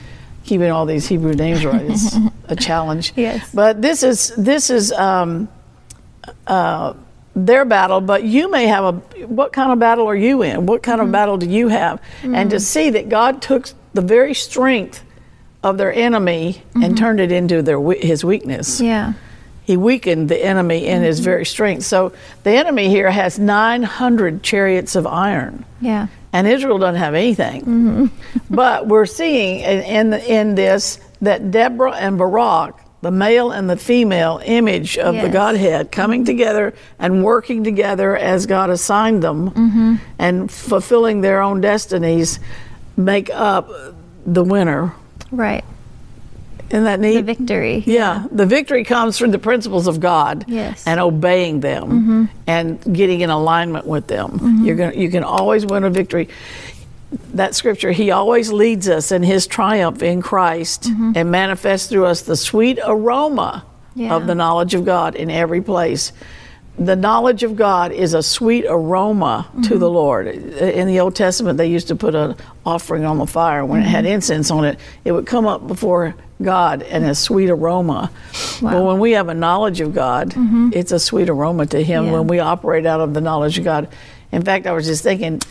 Keeping 0.44 0.72
all 0.72 0.86
these 0.86 1.08
Hebrew 1.08 1.34
names 1.34 1.66
right 1.66 1.82
is 1.82 2.18
a 2.48 2.56
challenge. 2.56 3.12
Yes. 3.16 3.50
But 3.54 3.82
this 3.82 4.04
is 4.04 4.34
this 4.38 4.70
is. 4.70 4.92
Um, 4.94 5.50
uh, 6.46 6.94
their 7.46 7.66
battle, 7.66 8.02
but 8.02 8.24
you 8.24 8.50
may 8.50 8.66
have 8.68 8.84
a. 8.84 8.92
What 9.28 9.54
kind 9.54 9.72
of 9.72 9.80
battle 9.80 10.08
are 10.08 10.16
you 10.16 10.42
in? 10.42 10.66
What 10.66 10.82
kind 10.84 11.00
Mm-hmm. 11.00 11.08
of 11.10 11.12
battle 11.12 11.38
do 11.38 11.48
you 11.48 11.68
have? 11.68 12.02
And 12.24 12.50
to 12.50 12.60
see 12.60 12.90
that 12.92 13.10
God 13.10 13.42
took 13.42 13.70
the 13.94 14.02
very 14.02 14.34
strength 14.34 15.04
of 15.64 15.78
their 15.78 15.94
enemy 15.94 16.62
and 16.76 16.98
turned 16.98 17.20
it 17.20 17.32
into 17.32 17.62
their 17.62 17.80
his 17.94 18.24
weakness. 18.26 18.78
Mm-hmm. 18.78 18.86
yeah. 18.86 19.14
He 19.66 19.76
weakened 19.76 20.30
the 20.30 20.42
enemy 20.44 20.88
in 20.88 21.02
his 21.04 21.20
very 21.20 21.46
strength. 21.46 21.84
So 21.84 22.14
the 22.44 22.52
enemy 22.52 22.88
here 22.88 23.12
has 23.12 23.38
900 23.38 24.42
chariots 24.42 24.96
of 24.96 25.06
iron 25.06 25.66
Yeah. 25.82 26.08
and 26.32 26.48
Israel 26.48 26.78
doesn't 26.78 27.02
have 27.02 27.14
anything. 27.16 28.10
but 28.50 28.88
we're 28.88 29.06
seeing 29.06 29.60
in, 29.60 29.82
in, 29.84 30.14
in 30.14 30.56
this 30.56 31.00
that 31.22 31.52
Deborah 31.52 31.92
and 31.96 32.18
Barak 32.18 32.76
the 33.02 33.12
male 33.12 33.52
and 33.52 33.70
the 33.70 33.78
female 33.78 34.42
image 34.44 34.98
of 34.98 35.14
the 35.16 35.30
Godhead 35.30 35.92
coming 35.92 36.26
together 36.26 36.74
and 36.98 37.24
working 37.24 37.64
together 37.64 38.18
as 38.18 38.46
God 38.48 38.70
assigned 38.70 39.22
them 39.24 39.52
Mm-hmm. 39.52 39.96
and 40.20 40.52
fulfilling 40.52 41.22
their 41.22 41.42
own 41.42 41.62
destinies 41.62 42.40
make 42.96 43.30
up 43.30 43.70
the 44.26 44.44
winner. 44.44 44.94
Right. 45.32 45.64
Isn't 46.70 46.84
that 46.84 47.00
The 47.02 47.22
victory. 47.22 47.84
Yeah, 47.86 48.26
the 48.30 48.46
victory 48.46 48.84
comes 48.84 49.18
through 49.18 49.32
the 49.32 49.40
principles 49.40 49.88
of 49.88 50.00
God 50.02 50.44
Yes. 50.48 50.86
and 50.86 51.00
obeying 51.00 51.62
them 51.62 52.30
and 52.46 52.82
getting 52.94 53.22
in 53.22 53.30
alignment 53.30 53.86
with 53.86 54.08
them. 54.08 54.64
You're 54.66 54.76
going 54.76 54.92
to 54.92 54.98
you 55.00 55.10
can 55.10 55.24
always 55.24 55.66
win 55.66 55.84
a 55.86 55.90
victory. 55.90 56.28
That 57.34 57.56
scripture, 57.56 57.92
he 57.92 58.12
always 58.12 58.52
leads 58.52 58.90
us 58.90 59.12
in 59.12 59.24
his 59.24 59.48
triumph 59.48 60.04
in 60.04 60.22
Christ 60.22 60.84
mm-hmm. 60.84 61.14
and 61.16 61.32
manifests 61.32 61.88
through 61.88 62.06
us 62.06 62.22
the 62.22 62.36
sweet 62.36 62.80
aroma 62.86 63.66
Yeah. 63.96 64.16
of 64.16 64.28
the 64.28 64.36
knowledge 64.36 64.74
of 64.74 64.84
God 64.86 65.16
in 65.16 65.32
every 65.32 65.62
place. 65.62 66.12
The 66.78 66.96
knowledge 66.96 67.42
of 67.42 67.56
God 67.56 67.92
is 67.92 68.14
a 68.14 68.22
sweet 68.22 68.66
aroma 68.68 69.48
to 69.52 69.60
mm-hmm. 69.60 69.80
the 69.80 69.90
Lord. 69.90 70.28
In 70.28 70.88
the 70.88 71.00
Old 71.00 71.16
Testament, 71.16 71.58
they 71.58 71.68
used 71.68 71.88
to 71.88 71.96
put 71.96 72.14
an 72.14 72.36
offering 72.66 73.04
on 73.04 73.18
the 73.18 73.26
fire. 73.26 73.66
When 73.66 73.82
it 73.82 73.86
had 73.86 74.06
mm-hmm. 74.06 74.14
incense 74.14 74.52
on 74.52 74.66
it, 74.66 74.80
it 75.04 75.12
would 75.12 75.26
come 75.26 75.48
up 75.48 75.66
before 75.66 76.14
God 76.42 76.84
and 76.84 77.04
a 77.06 77.16
sweet 77.16 77.50
aroma. 77.50 78.12
But 78.62 78.84
when 78.84 79.00
we 79.00 79.14
have 79.14 79.28
a 79.30 79.34
knowledge 79.34 79.82
of 79.82 79.96
God, 79.96 80.34
it's 80.72 80.92
a 80.92 81.00
sweet 81.00 81.30
aroma 81.30 81.66
to 81.68 81.82
Him 81.82 82.06
Yeah. 82.06 82.12
when 82.12 82.28
we 82.28 82.40
operate 82.40 82.86
out 82.86 83.02
of 83.02 83.14
the 83.14 83.22
knowledge 83.22 83.58
of 83.58 83.64
God. 83.64 83.88
In 84.32 84.44
fact, 84.44 84.68
I 84.68 84.74
was 84.74 84.86
just 84.86 85.02
thinking, 85.04 85.42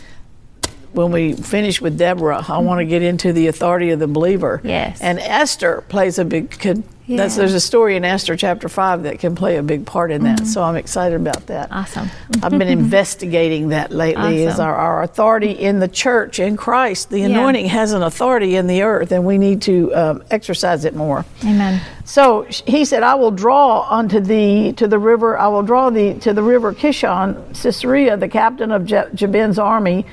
when 0.93 1.11
we 1.11 1.33
finish 1.33 1.81
with 1.81 1.97
Deborah, 1.97 2.43
I 2.47 2.57
want 2.59 2.79
to 2.79 2.85
get 2.85 3.01
into 3.01 3.33
the 3.33 3.47
authority 3.47 3.91
of 3.91 3.99
the 3.99 4.07
believer. 4.07 4.61
Yes. 4.63 4.99
And 5.01 5.19
Esther 5.19 5.83
plays 5.89 6.17
a 6.19 6.25
big. 6.25 6.51
Could, 6.51 6.83
that's, 7.09 7.37
there's 7.37 7.53
a 7.53 7.61
story 7.61 7.95
in 7.95 8.03
Esther 8.03 8.35
chapter 8.35 8.67
five 8.67 9.03
that 9.03 9.19
can 9.19 9.33
play 9.33 9.55
a 9.55 9.63
big 9.63 9.85
part 9.85 10.11
in 10.11 10.23
that. 10.23 10.45
So 10.45 10.61
I'm 10.61 10.75
excited 10.75 11.15
about 11.15 11.47
that. 11.47 11.71
Awesome. 11.71 12.09
I've 12.43 12.51
been 12.51 12.63
investigating 12.67 13.69
that 13.69 13.91
lately. 13.93 14.43
Is 14.43 14.55
Awesome. 14.55 14.65
our, 14.65 14.75
our 14.75 15.03
authority 15.03 15.51
in 15.51 15.79
the 15.79 15.87
church 15.87 16.39
in 16.39 16.57
Christ? 16.57 17.09
The 17.09 17.19
Yeah. 17.19 17.27
anointing 17.27 17.67
has 17.67 17.93
an 17.93 18.03
authority 18.03 18.57
in 18.57 18.67
the 18.67 18.81
earth, 18.81 19.13
and 19.13 19.23
we 19.23 19.37
need 19.37 19.61
to 19.61 19.95
um, 19.95 20.23
exercise 20.31 20.83
it 20.83 20.95
more. 20.95 21.23
Amen. 21.45 21.79
So 22.03 22.41
he 22.43 22.83
said, 22.83 23.03
I 23.03 23.15
will 23.15 23.31
draw 23.31 23.87
unto 23.89 24.19
thee 24.19 24.73
to 24.73 24.85
the 24.85 24.99
river, 24.99 25.37
I 25.37 25.47
will 25.47 25.63
draw 25.63 25.89
thee 25.89 26.13
to 26.19 26.33
the 26.33 26.43
river 26.43 26.73
Kishon, 26.73 27.55
Sisera, 27.55 28.17
the 28.17 28.27
captain 28.27 28.71
of 28.71 28.85
Je- 28.85 29.09
Jabin's 29.15 29.59
army, 29.59 30.05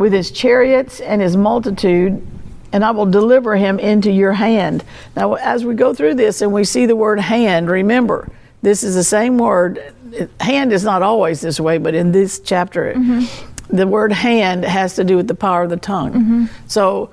with 0.00 0.14
his 0.14 0.30
chariots 0.30 1.00
and 1.00 1.20
his 1.20 1.36
multitude, 1.36 2.26
and 2.72 2.82
I 2.82 2.90
will 2.90 3.04
deliver 3.04 3.54
him 3.54 3.78
into 3.78 4.10
your 4.10 4.32
hand. 4.32 4.82
Now, 5.14 5.34
as 5.34 5.62
we 5.62 5.74
go 5.74 5.92
through 5.92 6.14
this 6.14 6.40
and 6.40 6.54
we 6.54 6.64
see 6.64 6.86
the 6.86 6.96
word 6.96 7.20
hand, 7.20 7.68
remember, 7.68 8.26
this 8.62 8.82
is 8.82 8.94
the 8.94 9.04
same 9.04 9.36
word. 9.36 9.92
Hand 10.40 10.72
is 10.72 10.84
not 10.84 11.02
always 11.02 11.42
this 11.42 11.60
way, 11.60 11.76
but 11.76 11.94
in 11.94 12.12
this 12.12 12.40
chapter, 12.40 12.94
mm-hmm. 12.94 13.76
the 13.76 13.86
word 13.86 14.10
hand 14.10 14.64
has 14.64 14.94
to 14.94 15.04
do 15.04 15.18
with 15.18 15.28
the 15.28 15.34
power 15.34 15.64
of 15.64 15.70
the 15.70 15.76
tongue. 15.76 16.12
Mm-hmm. 16.12 16.44
So, 16.66 17.10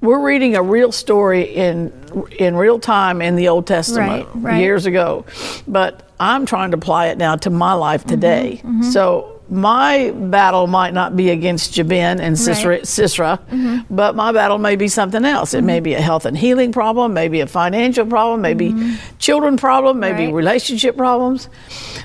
we're 0.00 0.20
reading 0.20 0.56
a 0.56 0.62
real 0.62 0.92
story 0.92 1.42
in 1.42 1.92
in 2.38 2.56
real 2.56 2.78
time 2.78 3.20
in 3.20 3.36
the 3.36 3.48
Old 3.48 3.66
Testament 3.66 4.28
Right, 4.28 4.42
right. 4.52 4.60
years 4.60 4.86
ago, 4.86 5.26
but 5.66 6.08
I'm 6.18 6.46
trying 6.46 6.70
to 6.70 6.78
apply 6.78 7.08
it 7.08 7.18
now 7.18 7.36
to 7.36 7.50
my 7.50 7.74
life 7.74 8.02
Mm-hmm, 8.04 8.08
today. 8.08 8.62
So 8.92 9.37
my 9.50 10.10
battle 10.10 10.66
might 10.66 10.92
not 10.92 11.16
be 11.16 11.30
against 11.30 11.72
Jabin 11.72 12.20
and 12.20 12.38
Sisera, 12.38 12.76
Right. 12.76 12.84
Mm-hmm. 13.50 13.94
But 13.94 14.14
my 14.14 14.32
battle 14.32 14.58
may 14.58 14.76
be 14.76 14.88
something 14.88 15.24
else. 15.24 15.54
It 15.54 15.62
may 15.64 15.80
be 15.80 15.94
a 15.94 16.00
health 16.00 16.26
and 16.26 16.36
healing 16.36 16.70
problem, 16.72 17.14
maybe 17.14 17.40
a 17.40 17.46
financial 17.46 18.04
problem, 18.06 18.42
maybe 18.42 18.74
children 19.18 19.56
problem, 19.56 20.00
maybe 20.00 20.24
Mm-hmm. 20.24 20.32
Right. 20.32 20.36
relationship 20.36 20.96
problems. 20.96 21.48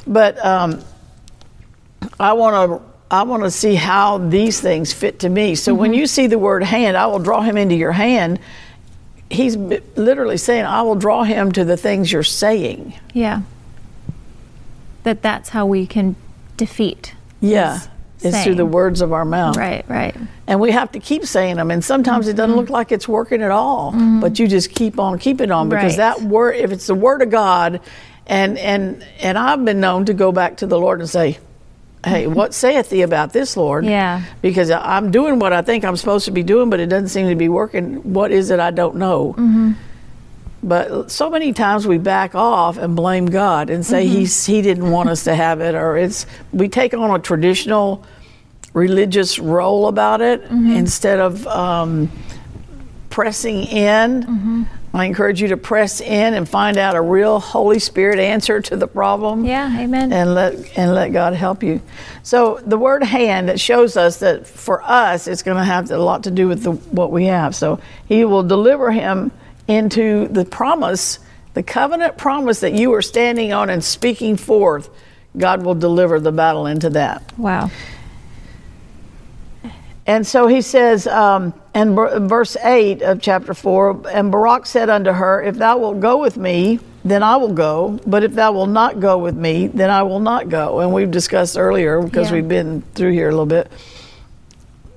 But 0.07 0.43
um, 0.45 0.81
I 2.19 2.33
want 2.33 2.71
to 2.81 2.93
I 3.11 3.23
want 3.23 3.43
to 3.43 3.51
see 3.51 3.75
how 3.75 4.17
these 4.17 4.59
things 4.61 4.91
fit 4.93 5.19
to 5.19 5.29
me. 5.29 5.55
So 5.55 5.71
Mm-hmm. 5.73 5.79
when 5.81 5.93
you 5.93 6.07
see 6.07 6.27
the 6.27 6.39
word 6.39 6.63
hand, 6.63 6.95
I 6.97 7.07
will 7.07 7.19
draw 7.19 7.41
him 7.41 7.57
into 7.57 7.75
your 7.75 7.91
hand. 7.91 8.39
He's 9.29 9.55
b- 9.57 9.79
literally 9.95 10.37
saying, 10.37 10.65
I 10.65 10.81
will 10.83 10.95
draw 10.95 11.23
him 11.23 11.51
to 11.53 11.65
the 11.65 11.75
things 11.77 12.11
you're 12.11 12.23
saying. 12.23 12.93
Yeah. 13.13 13.41
That 15.03 15.21
that's 15.21 15.49
how 15.49 15.65
we 15.65 15.85
can 15.85 16.15
defeat. 16.57 17.13
Yeah. 17.43 17.79
It's 18.21 18.43
through 18.43 18.55
the 18.55 18.65
words 18.65 19.01
of 19.01 19.11
our 19.11 19.25
mouth. 19.25 19.57
Right, 19.57 19.83
right. 19.89 20.15
And 20.47 20.59
we 20.61 20.71
have 20.71 20.93
to 20.93 20.99
keep 20.99 21.25
saying 21.25 21.57
them. 21.57 21.71
And 21.71 21.83
sometimes 21.83 22.27
it 22.29 22.35
doesn't 22.35 22.55
look 22.55 22.65
mm-hmm. 22.65 22.73
like 22.73 22.91
it's 22.93 23.07
working 23.07 23.41
at 23.41 23.51
all, 23.51 23.91
mm-hmm. 23.91 24.21
but 24.21 24.39
you 24.39 24.47
just 24.47 24.73
keep 24.73 24.97
on 24.97 25.19
keeping 25.19 25.51
on 25.51 25.67
because 25.67 25.97
Right. 25.97 26.17
that 26.17 26.21
word, 26.21 26.55
if 26.55 26.71
it's 26.71 26.87
the 26.87 26.95
word 26.95 27.21
of 27.21 27.29
God, 27.29 27.81
and 28.25 28.57
and 28.57 29.05
and 29.19 29.37
I've 29.37 29.65
been 29.65 29.81
known 29.81 30.05
to 30.05 30.13
go 30.13 30.31
back 30.31 30.57
to 30.57 30.67
the 30.67 30.79
Lord 30.79 31.01
and 31.01 31.09
say, 31.09 31.39
"Hey, 32.05 32.27
what 32.39 32.53
saith 32.53 32.89
thee 32.89 33.01
about 33.01 33.33
this, 33.33 33.57
Lord?" 33.57 33.85
Yeah. 33.85 34.23
Because 34.41 34.71
I'm 34.71 35.11
doing 35.11 35.39
what 35.39 35.51
I 35.51 35.61
think 35.61 35.83
I'm 35.83 35.97
supposed 35.97 36.23
to 36.25 36.31
be 36.31 36.43
doing, 36.43 36.69
but 36.69 36.79
it 36.79 36.87
doesn't 36.87 37.09
seem 37.09 37.27
to 37.27 37.35
be 37.35 37.49
working. 37.49 38.13
What 38.13 38.31
is 38.31 38.51
it 38.51 38.61
I 38.61 38.71
don't 38.71 38.95
know? 38.95 39.33
Mm-hmm. 39.37 39.71
But 40.63 41.11
so 41.11 41.29
many 41.29 41.51
times 41.51 41.85
we 41.85 41.97
back 41.97 42.35
off 42.35 42.77
and 42.77 42.95
blame 42.95 43.25
God 43.25 43.69
and 43.69 43.85
say 43.85 44.05
mm-hmm. 44.05 44.15
he's 44.15 44.45
he 44.45 44.61
didn't 44.61 44.89
want 44.89 45.09
us 45.09 45.25
to 45.25 45.35
have 45.35 45.59
it, 45.59 45.75
or 45.75 45.97
it's 45.97 46.25
we 46.53 46.69
take 46.69 46.93
on 46.93 47.13
a 47.13 47.19
traditional 47.19 48.05
religious 48.73 49.37
role 49.37 49.87
about 49.87 50.21
it 50.21 50.43
mm-hmm. 50.43 50.71
instead 50.71 51.19
of 51.19 51.45
um, 51.47 52.11
pressing 53.09 53.65
in. 53.65 54.23
Mm-hmm. 54.23 54.63
I 54.95 55.05
encourage 55.05 55.41
you 55.41 55.47
to 55.47 55.57
press 55.57 56.01
in 56.01 56.35
and 56.35 56.47
find 56.47 56.77
out 56.77 56.95
a 56.95 57.01
real 57.01 57.39
Holy 57.39 57.79
Spirit 57.79 58.19
answer 58.19 58.61
to 58.61 58.75
the 58.75 58.87
problem 58.87 59.43
Yeah, 59.43 59.75
amen. 59.79 60.13
and 60.13 60.35
let 60.35 60.77
and 60.77 60.93
let 60.93 61.09
God 61.09 61.33
help 61.33 61.63
you. 61.63 61.81
So 62.21 62.61
the 62.63 62.77
word 62.77 63.03
hand 63.03 63.49
it 63.49 63.59
shows 63.59 63.97
us 63.97 64.19
that 64.19 64.45
for 64.45 64.83
us 64.83 65.27
it's 65.27 65.41
going 65.41 65.57
to 65.57 65.63
have 65.63 65.89
a 65.89 65.97
lot 65.97 66.23
to 66.25 66.31
do 66.31 66.47
with 66.47 66.61
the, 66.63 66.71
what 66.71 67.11
we 67.11 67.25
have. 67.25 67.55
So 67.55 67.79
He 68.05 68.23
will 68.23 68.43
deliver 68.43 68.91
him 68.91 69.31
into 69.67 70.27
the 70.27 70.45
promise, 70.45 71.19
the 71.53 71.63
covenant 71.63 72.17
promise 72.17 72.59
that 72.61 72.73
you 72.73 72.93
are 72.93 73.01
standing 73.01 73.53
on 73.53 73.69
and 73.69 73.83
speaking 73.83 74.35
forth. 74.37 74.89
God 75.37 75.63
will 75.63 75.75
deliver 75.75 76.19
the 76.19 76.31
battle 76.31 76.65
into 76.67 76.89
that. 76.91 77.23
wow. 77.37 77.69
And 80.05 80.27
so 80.27 80.47
he 80.47 80.61
says, 80.61 81.07
um, 81.07 81.53
and 81.73 81.95
ver- 81.95 82.19
verse 82.19 82.57
8 82.57 83.01
of 83.01 83.21
chapter 83.21 83.53
4 83.53 84.09
And 84.11 84.31
Barak 84.33 84.65
said 84.65 84.89
unto 84.89 85.11
her, 85.13 85.41
If 85.41 85.55
thou 85.55 85.77
wilt 85.77 86.01
go 86.01 86.17
with 86.17 86.35
me, 86.35 86.79
then 87.05 87.23
I 87.23 87.37
will 87.37 87.53
go. 87.53 87.99
But 88.05 88.23
if 88.25 88.33
thou 88.33 88.51
wilt 88.51 88.69
not 88.69 88.99
go 88.99 89.17
with 89.17 89.35
me, 89.37 89.67
then 89.67 89.89
I 89.89 90.03
will 90.03 90.19
not 90.19 90.49
go. 90.49 90.81
And 90.81 90.93
we've 90.93 91.09
discussed 91.09 91.57
earlier, 91.57 92.01
because 92.01 92.29
Yeah. 92.29 92.35
we've 92.35 92.47
been 92.49 92.83
through 92.95 93.11
here 93.13 93.29
a 93.29 93.31
little 93.31 93.45
bit, 93.45 93.71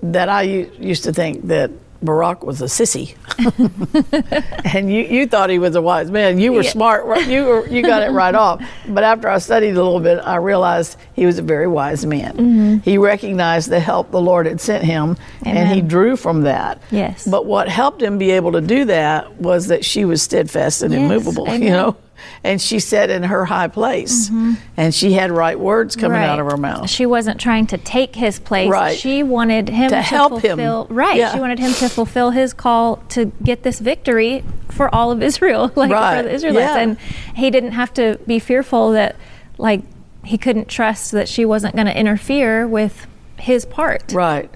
that 0.03 0.29
I 0.29 0.43
used 0.43 1.05
to 1.05 1.13
think 1.13 1.47
that 1.47 1.71
Barak 2.07 2.43
was 2.43 2.63
a 2.63 2.67
sissy. 2.67 3.15
and 4.75 4.91
you, 4.93 5.03
you 5.03 5.27
thought 5.27 5.51
he 5.51 5.59
was 5.59 5.75
a 5.77 5.83
wise 5.83 6.11
man. 6.11 6.39
You 6.41 6.53
were 6.53 6.63
Yeah. 6.63 6.71
smart. 6.71 7.27
You, 7.27 7.45
were, 7.45 7.67
you 7.69 7.83
got 7.83 8.03
it 8.03 8.11
right 8.13 8.35
off. 8.35 8.63
But 8.89 9.05
after 9.05 9.29
I 9.29 9.39
studied 9.39 9.71
a 9.77 9.83
little 9.83 10.01
bit, 10.01 10.19
I 10.19 10.37
realized 10.37 10.97
he 11.15 11.27
was 11.27 11.39
a 11.39 11.43
very 11.43 11.67
wise 11.67 12.07
man. 12.07 12.33
Mm-hmm. 12.37 12.77
He 12.79 12.97
recognized 12.99 13.69
the 13.71 13.81
help 13.81 14.11
the 14.11 14.21
Lord 14.21 14.47
had 14.47 14.61
sent 14.61 14.85
him, 14.85 15.17
and 15.45 15.69
he 15.69 15.81
drew 15.83 16.17
from 16.17 16.43
that. 16.43 16.81
Yes. 16.91 17.27
But 17.27 17.47
what 17.47 17.69
helped 17.69 18.01
him 18.03 18.19
be 18.19 18.31
able 18.31 18.53
to 18.53 18.61
do 18.61 18.85
that 18.87 19.41
was 19.41 19.67
that 19.69 19.85
she 19.85 20.05
was 20.05 20.23
steadfast 20.23 20.83
and 20.83 20.93
Yes, 20.93 21.03
immovable, 21.03 21.49
you 21.55 21.71
know? 21.71 21.97
And 22.45 22.61
she 22.61 22.79
sat 22.79 23.11
in 23.11 23.25
her 23.25 23.45
high 23.45 23.69
place, 23.69 24.29
mm-hmm. 24.29 24.55
and 24.77 24.95
she 24.95 25.13
had 25.13 25.31
right 25.31 25.59
words 25.59 25.97
coming 25.97 26.19
out 26.19 26.39
of 26.39 26.51
her 26.51 26.57
mouth. 26.57 26.89
She 26.89 27.07
wasn't 27.07 27.41
trying 27.41 27.67
to 27.69 27.79
take 27.79 28.15
his 28.15 28.39
place. 28.39 28.71
Right. 28.71 28.97
She 28.97 29.23
wanted 29.23 29.69
him 29.69 29.91
To 29.91 29.97
to, 29.97 30.03
help 30.03 30.33
him. 30.35 30.59
fulfill, 30.59 30.87
Right. 30.91 31.17
Yeah. 31.17 31.35
She 31.35 31.41
wanted 31.41 31.59
him 31.59 31.73
to 31.75 31.89
fulfill 31.89 32.31
his 32.31 32.53
call 32.53 32.97
to 33.11 33.27
get 33.43 33.63
this 33.63 33.81
victory 33.81 34.45
for 34.71 34.95
all 34.95 35.11
of 35.11 35.23
Israel, 35.23 35.73
like 35.77 35.91
Right. 35.91 36.19
for 36.19 36.23
the 36.25 36.35
Israelites. 36.35 36.75
Yeah. 36.75 36.79
And 36.79 36.99
he 37.35 37.51
didn't 37.51 37.73
have 37.73 37.93
to 37.95 38.19
be 38.27 38.39
fearful 38.39 38.93
that, 38.93 39.17
like, 39.59 39.83
he 40.25 40.39
couldn't 40.39 40.69
trust 40.69 41.13
that 41.13 41.29
she 41.29 41.45
wasn't 41.45 41.75
going 41.75 41.87
to 41.87 41.99
interfere 41.99 42.67
with 42.67 43.07
his 43.39 43.65
part. 43.65 44.13
Right. 44.13 44.51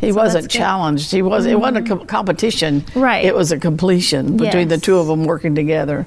He 0.00 0.10
So 0.12 0.16
wasn't 0.16 0.50
challenged. 0.50 1.10
He 1.10 1.20
was. 1.20 1.44
It 1.46 1.60
wasn't 1.60 1.78
a 1.78 1.80
mm-hmm. 1.80 1.98
com- 1.98 2.06
competition. 2.06 2.84
Right. 2.94 3.24
It 3.24 3.34
was 3.34 3.52
a 3.52 3.58
completion 3.58 4.36
between 4.38 4.68
the 4.68 4.78
two 4.78 4.96
of 4.96 5.06
them 5.06 5.24
working 5.24 5.54
together, 5.54 6.06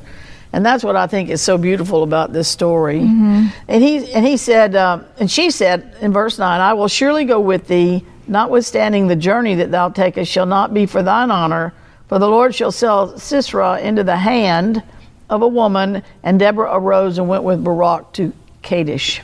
and 0.53 0.63
that's 0.63 0.83
what 0.83 0.95
I 0.95 1.07
think 1.07 1.29
is 1.29 1.41
so 1.41 1.57
beautiful 1.57 2.03
about 2.03 2.31
this 2.31 2.47
story. 2.47 2.99
Mm-hmm. 2.99 3.47
And 3.67 3.83
he 3.83 4.13
and 4.13 4.25
he 4.25 4.37
said, 4.37 4.75
um, 4.75 5.03
and 5.19 5.29
she 5.29 5.49
said 5.49 5.97
in 5.99 6.13
verse 6.13 6.37
nine, 6.37 6.61
"I 6.61 6.73
will 6.73 6.87
surely 6.87 7.25
go 7.25 7.39
with 7.39 7.67
thee, 7.67 8.05
notwithstanding 8.27 9.07
the 9.07 9.15
journey 9.15 9.55
that 9.55 9.71
thou 9.71 9.89
takest 9.89 10.31
shall 10.31 10.45
not 10.45 10.71
be 10.71 10.85
for 10.85 11.01
thine 11.01 11.31
honor, 11.31 11.73
for 12.07 12.19
the 12.19 12.29
Lord 12.29 12.53
shall 12.53 12.71
sell 12.71 13.17
Sisera 13.17 13.79
into 13.79 14.03
the 14.03 14.15
hand 14.15 14.83
of 15.27 15.41
a 15.41 15.47
woman." 15.47 16.03
And 16.21 16.39
Deborah 16.39 16.69
arose 16.71 17.17
and 17.17 17.27
went 17.27 17.43
with 17.43 17.63
Barak 17.63 18.13
to 18.13 18.31
Kadesh. 18.61 19.21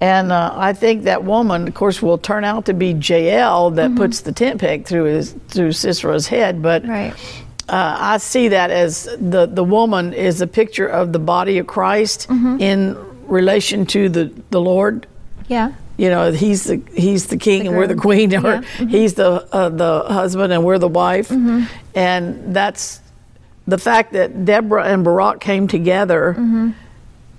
And 0.00 0.32
uh, 0.32 0.54
I 0.56 0.72
think 0.72 1.02
that 1.04 1.24
woman, 1.24 1.68
of 1.68 1.74
course, 1.74 2.00
will 2.00 2.16
turn 2.16 2.42
out 2.44 2.64
to 2.66 2.72
be 2.72 2.92
Jael 2.92 3.70
that 3.72 3.94
puts 3.96 4.20
the 4.20 4.32
tent 4.32 4.60
peg 4.60 4.86
through 4.86 5.04
his 5.04 5.34
through 5.48 5.72
Sisera's 5.72 6.28
head. 6.28 6.62
But 6.62 6.86
Right. 6.86 7.12
Uh, 7.70 7.96
I 8.14 8.18
see 8.18 8.48
that 8.48 8.70
as 8.70 9.04
the 9.20 9.46
the 9.46 9.64
woman 9.64 10.12
is 10.12 10.40
a 10.40 10.46
picture 10.46 10.86
of 10.86 11.12
the 11.12 11.18
body 11.18 11.58
of 11.58 11.66
Christ 11.66 12.28
Mm-hmm. 12.28 12.60
in 12.60 12.96
relation 13.28 13.86
to 13.86 14.08
the 14.08 14.32
the 14.50 14.60
Lord. 14.60 15.06
Yeah. 15.48 15.72
You 15.96 16.08
know, 16.10 16.32
he's 16.32 16.64
the 16.64 16.82
he's 16.94 17.26
the 17.26 17.36
king 17.36 17.62
The 17.64 17.68
and 17.68 17.76
we're 17.78 17.86
the 17.86 17.94
queen, 17.94 18.34
or 18.34 18.40
Yeah. 18.40 18.60
Mm-hmm. 18.60 18.88
he's 18.88 19.14
the 19.14 19.46
uh, 19.52 19.68
the 19.68 20.04
husband 20.08 20.52
and 20.52 20.64
we're 20.64 20.78
the 20.78 20.88
wife, 20.88 21.30
and 21.94 22.54
that's 22.56 23.00
the 23.66 23.78
fact 23.78 24.12
that 24.14 24.44
Deborah 24.44 24.84
and 24.84 25.04
Barak 25.04 25.40
came 25.40 25.68
together 25.68 26.34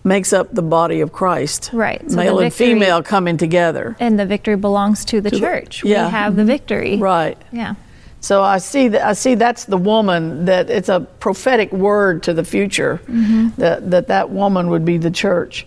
makes 0.03 0.33
up 0.33 0.53
the 0.53 0.61
body 0.61 1.01
of 1.01 1.11
Christ. 1.11 1.63
Mm-hmm. 1.63 1.77
Right. 1.77 2.01
So 2.09 2.15
the 2.15 2.23
Male 2.23 2.39
and 2.39 2.53
female 2.53 3.03
coming 3.03 3.37
together. 3.37 3.95
And 3.99 4.19
the 4.19 4.25
victory 4.25 4.55
belongs 4.55 5.05
to 5.05 5.21
the 5.21 5.29
the- 5.29 5.39
church. 5.39 5.83
yeah. 5.83 6.05
We 6.05 6.11
have 6.11 6.35
the 6.35 6.45
victory. 6.45 6.97
Right. 6.97 7.37
Yeah. 7.51 7.75
So 8.21 8.43
I 8.43 8.59
see 8.59 8.87
that 8.89 9.01
I 9.05 9.13
see 9.13 9.33
that's 9.35 9.65
the 9.65 9.77
woman 9.77 10.45
that 10.45 10.69
it's 10.69 10.89
a 10.89 10.99
prophetic 11.19 11.71
word 11.73 12.23
to 12.23 12.33
the 12.33 12.43
future 12.43 13.01
Mm-hmm. 13.07 13.59
that 13.59 13.91
that 13.91 14.07
that 14.09 14.29
woman 14.29 14.69
would 14.69 14.85
be 14.85 14.97
the 14.99 15.09
church, 15.11 15.65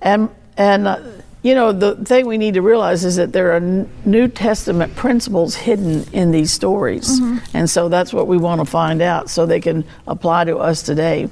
and 0.00 0.28
and 0.56 0.88
uh, 0.88 1.00
you 1.42 1.54
know 1.54 1.70
the 1.72 1.96
thing 2.04 2.26
we 2.26 2.38
need 2.38 2.54
to 2.54 2.62
realize 2.62 3.04
is 3.04 3.16
that 3.16 3.32
there 3.34 3.52
are 3.52 3.56
n- 3.56 3.88
New 4.06 4.26
Testament 4.28 4.96
principles 4.96 5.54
hidden 5.54 6.04
in 6.14 6.30
these 6.30 6.50
stories, 6.50 7.20
Mm-hmm. 7.20 7.56
and 7.56 7.68
so 7.68 7.90
that's 7.90 8.12
what 8.12 8.26
we 8.26 8.38
want 8.38 8.60
to 8.60 8.64
find 8.64 9.02
out 9.02 9.28
so 9.28 9.44
they 9.44 9.60
can 9.60 9.84
apply 10.06 10.44
to 10.44 10.56
us 10.56 10.82
today. 10.82 11.28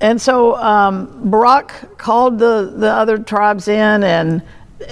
And 0.00 0.20
so 0.20 0.56
um, 0.56 1.30
Barak 1.30 1.96
called 1.96 2.40
the, 2.40 2.72
the 2.76 2.90
other 2.90 3.18
tribes 3.18 3.68
in, 3.68 4.02
and 4.02 4.42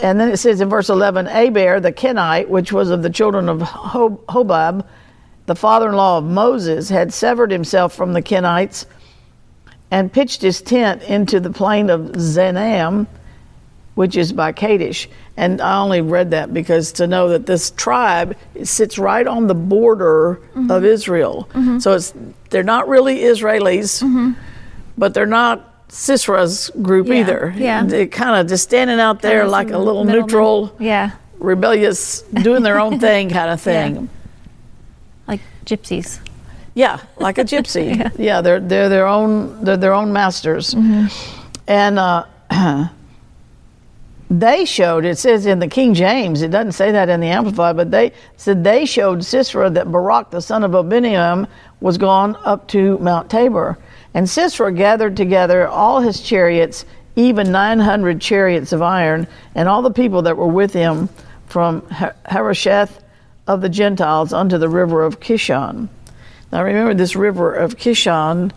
and 0.02 0.20
then 0.20 0.30
it 0.30 0.36
says 0.38 0.60
in 0.60 0.68
verse 0.68 0.88
11, 0.88 1.26
Aber 1.28 1.80
the 1.80 1.92
Kenite, 1.92 2.48
which 2.48 2.72
was 2.72 2.90
of 2.90 3.02
the 3.02 3.10
children 3.10 3.48
of 3.48 3.60
Hobab, 3.60 4.84
the 5.46 5.54
father-in-law 5.54 6.18
of 6.18 6.24
Moses, 6.24 6.88
had 6.88 7.12
severed 7.12 7.50
himself 7.50 7.94
from 7.94 8.12
the 8.12 8.22
Kenites 8.22 8.86
and 9.90 10.12
pitched 10.12 10.42
his 10.42 10.62
tent 10.62 11.02
into 11.02 11.40
the 11.40 11.50
plain 11.50 11.90
of 11.90 12.00
Zaanaim, 12.12 13.06
which 13.94 14.16
is 14.16 14.32
by 14.32 14.52
Kadesh. 14.52 15.08
And 15.36 15.60
I 15.60 15.78
only 15.78 16.00
read 16.00 16.30
that 16.30 16.54
because 16.54 16.92
to 16.92 17.06
know 17.06 17.30
that 17.30 17.46
this 17.46 17.70
tribe 17.72 18.36
sits 18.62 18.98
right 18.98 19.26
on 19.26 19.46
the 19.46 19.54
border 19.54 20.32
of 20.32 20.38
mm-hmm. 20.54 20.84
Israel. 20.84 21.48
Mm-hmm. 21.52 21.78
So 21.80 21.94
it's 21.94 22.14
they're 22.50 22.62
not 22.62 22.88
really 22.88 23.18
Israelis, 23.18 24.02
mm-hmm. 24.02 24.32
but 24.96 25.14
they're 25.14 25.26
not 25.26 25.69
Sisera's 25.90 26.70
group 26.82 27.08
Yeah, 27.08 27.14
either. 27.14 27.54
yeah. 27.56 27.84
They're 27.84 28.06
kind 28.06 28.40
of 28.40 28.46
just 28.48 28.62
standing 28.64 29.00
out 29.00 29.20
there 29.22 29.40
Kinda 29.40 29.50
like 29.50 29.70
a 29.70 29.78
little 29.78 30.04
middleman. 30.04 30.26
neutral, 30.26 30.72
Yeah. 30.78 31.10
rebellious, 31.38 32.22
doing 32.42 32.62
their 32.62 32.78
own 32.80 32.98
thing 33.00 33.28
kind 33.30 33.50
of 33.50 33.60
thing. 33.60 34.08
Like 35.26 35.40
gypsies. 35.66 36.18
Yeah, 36.74 36.98
like 37.18 37.38
a 37.38 37.44
gypsy. 37.44 38.10
yeah. 38.18 38.40
they're 38.40 38.60
they're 38.60 38.88
their 38.88 39.06
own 39.08 39.64
they're 39.64 39.76
their 39.76 39.92
own 39.92 40.12
masters, 40.12 40.74
and 41.66 41.98
uh, 41.98 42.24
they 44.30 44.64
showed. 44.64 45.04
It 45.04 45.18
says 45.18 45.46
in 45.46 45.58
the 45.58 45.66
King 45.66 45.92
James. 45.94 46.42
It 46.42 46.50
doesn't 46.52 46.72
say 46.72 46.92
that 46.92 47.08
in 47.08 47.20
the 47.20 47.26
Amplified, 47.26 47.76
but 47.76 47.90
they 47.90 48.12
said 48.36 48.62
they 48.62 48.84
showed 48.86 49.24
Sisera 49.24 49.68
that 49.70 49.90
Barak 49.90 50.30
the 50.30 50.40
son 50.40 50.62
of 50.62 50.70
Abinoam 50.70 51.48
was 51.80 51.98
gone 51.98 52.36
up 52.44 52.68
to 52.68 52.98
Mount 52.98 53.28
Tabor, 53.28 53.76
and 54.14 54.28
Sisera 54.28 54.72
gathered 54.72 55.16
together 55.16 55.68
all 55.68 56.00
his 56.00 56.20
chariots, 56.20 56.84
even 57.16 57.52
nine 57.52 57.78
hundred 57.78 58.20
chariots 58.20 58.72
of 58.72 58.82
iron, 58.82 59.26
and 59.54 59.68
all 59.68 59.82
the 59.82 59.90
people 59.90 60.22
that 60.22 60.36
were 60.36 60.46
with 60.46 60.72
him 60.72 61.08
from 61.46 61.86
Har- 61.88 62.16
Harosheth 62.26 63.02
of 63.46 63.60
the 63.60 63.68
Gentiles 63.68 64.32
unto 64.32 64.58
the 64.58 64.68
river 64.68 65.02
of 65.02 65.20
Kishon. 65.20 65.88
Now 66.52 66.62
remember 66.64 66.94
this 66.94 67.14
river 67.16 67.52
of 67.54 67.76
Kishon. 67.76 68.52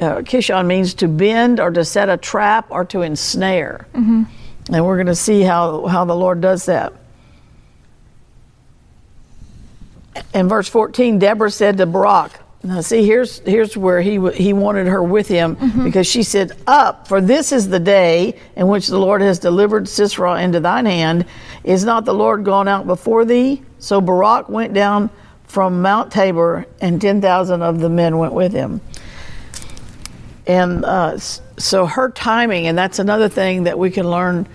Uh, 0.00 0.16
Kishon 0.16 0.66
means 0.66 0.94
to 0.94 1.08
bend 1.08 1.58
or 1.60 1.70
to 1.70 1.84
set 1.84 2.08
a 2.08 2.16
trap 2.16 2.66
or 2.70 2.84
to 2.86 3.02
ensnare. 3.02 3.86
And 4.70 4.84
we're 4.86 4.96
going 4.96 5.06
to 5.06 5.14
see 5.14 5.42
how, 5.42 5.86
how 5.86 6.04
the 6.04 6.14
Lord 6.14 6.40
does 6.40 6.66
that. 6.66 6.92
In 10.34 10.48
verse 10.48 10.68
14, 10.68 11.18
Deborah 11.18 11.50
said 11.50 11.78
to 11.78 11.86
Barak, 11.86 12.38
now 12.62 12.80
see, 12.80 13.06
here's, 13.06 13.38
here's 13.40 13.76
where 13.76 14.00
he, 14.00 14.18
he 14.32 14.52
wanted 14.52 14.88
her 14.88 15.02
with 15.02 15.28
him 15.28 15.56
because 15.84 16.08
she 16.08 16.24
said, 16.24 16.52
Up, 16.66 17.06
for 17.06 17.20
this 17.20 17.52
is 17.52 17.68
the 17.68 17.78
day 17.78 18.38
in 18.56 18.66
which 18.66 18.88
the 18.88 18.98
Lord 18.98 19.20
has 19.20 19.38
delivered 19.38 19.88
Sisera 19.88 20.42
into 20.42 20.58
thine 20.58 20.86
hand. 20.86 21.24
Is 21.62 21.84
not 21.84 22.04
the 22.04 22.14
Lord 22.14 22.44
gone 22.44 22.66
out 22.66 22.86
before 22.86 23.24
thee? 23.24 23.62
So 23.78 24.00
Barak 24.00 24.48
went 24.48 24.74
down 24.74 25.08
from 25.44 25.80
Mount 25.82 26.12
Tabor, 26.12 26.66
and 26.80 27.00
10,000 27.00 27.62
of 27.62 27.78
the 27.80 27.88
men 27.88 28.18
went 28.18 28.34
with 28.34 28.52
him. 28.52 28.80
And 30.46 30.84
uh, 30.84 31.18
so 31.18 31.86
her 31.86 32.10
timing, 32.10 32.66
and 32.66 32.76
that's 32.76 32.98
another 32.98 33.28
thing 33.28 33.64
that 33.64 33.78
we 33.78 33.90
can 33.90 34.10
learn 34.10 34.48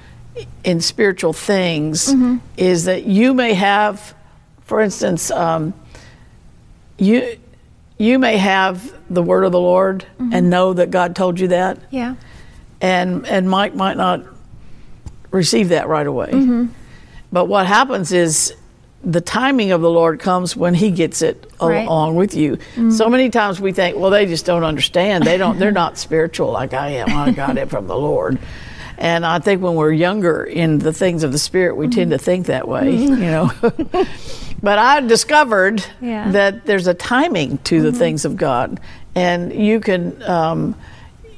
in 0.64 0.82
spiritual 0.82 1.34
things, 1.34 2.10
is 2.58 2.86
that 2.86 3.06
you 3.06 3.34
may 3.34 3.54
have, 3.54 4.14
for 4.62 4.82
instance, 4.82 5.32
um, 5.32 5.74
you 6.98 7.38
you 8.04 8.20
may 8.20 8.38
have 8.38 8.94
the 9.10 9.24
word 9.24 9.44
of 9.44 9.52
the 9.52 9.60
Lord 9.60 10.06
mm-hmm. 10.20 10.34
and 10.34 10.50
know 10.50 10.74
that 10.74 10.92
God 10.92 11.16
told 11.16 11.40
you 11.40 11.50
that, 11.50 11.80
Yeah. 11.90 12.16
and 12.82 13.26
and 13.28 13.50
Mike 13.50 13.76
might 13.76 13.98
not 13.98 14.26
receive 15.32 15.70
that 15.70 15.88
right 15.88 16.06
away. 16.06 16.32
Mm-hmm. 16.32 16.66
But 17.32 17.46
what 17.46 17.66
happens 17.66 18.12
is 18.12 18.54
the 19.04 19.22
timing 19.22 19.72
of 19.72 19.82
the 19.82 19.90
Lord 19.90 20.20
comes 20.20 20.56
when 20.56 20.74
He 20.74 20.92
gets 20.92 21.22
it 21.22 21.52
Right. 21.60 21.88
along 21.88 22.16
with 22.16 22.36
you. 22.36 22.58
Mm-hmm. 22.58 22.92
So 22.92 23.10
many 23.10 23.30
times 23.30 23.60
we 23.60 23.72
think, 23.72 23.98
well, 23.98 24.12
they 24.12 24.26
just 24.26 24.46
don't 24.46 24.64
understand. 24.64 25.24
They 25.24 25.38
don't. 25.38 25.58
They're 25.58 25.72
not 25.72 25.98
spiritual 25.98 26.52
like 26.52 26.74
I 26.74 26.90
am. 26.90 27.10
I 27.10 27.32
got 27.32 27.58
it 27.58 27.70
from 27.70 27.88
the 27.88 27.96
Lord. 27.96 28.38
And 28.98 29.26
I 29.26 29.40
think 29.40 29.62
when 29.62 29.76
we're 29.76 29.92
younger 29.92 30.44
in 30.44 30.80
the 30.80 30.94
things 30.94 31.24
of 31.24 31.32
the 31.32 31.40
Spirit, 31.40 31.76
we 31.76 31.88
mm-hmm. 31.88 32.00
tend 32.00 32.12
to 32.12 32.18
think 32.18 32.48
that 32.48 32.68
way, 32.68 32.96
you 32.96 33.16
know. 33.16 33.52
but 34.64 34.80
I 34.80 35.02
discovered 35.02 35.86
Yeah. 36.02 36.32
that 36.32 36.66
there's 36.66 36.88
a 36.88 36.94
timing 36.96 37.60
to 37.66 37.82
the 37.84 37.92
things 37.92 38.26
of 38.26 38.38
God, 38.38 38.80
and 39.14 39.54
you 39.54 39.80
can. 39.80 40.24
Um, 40.24 40.76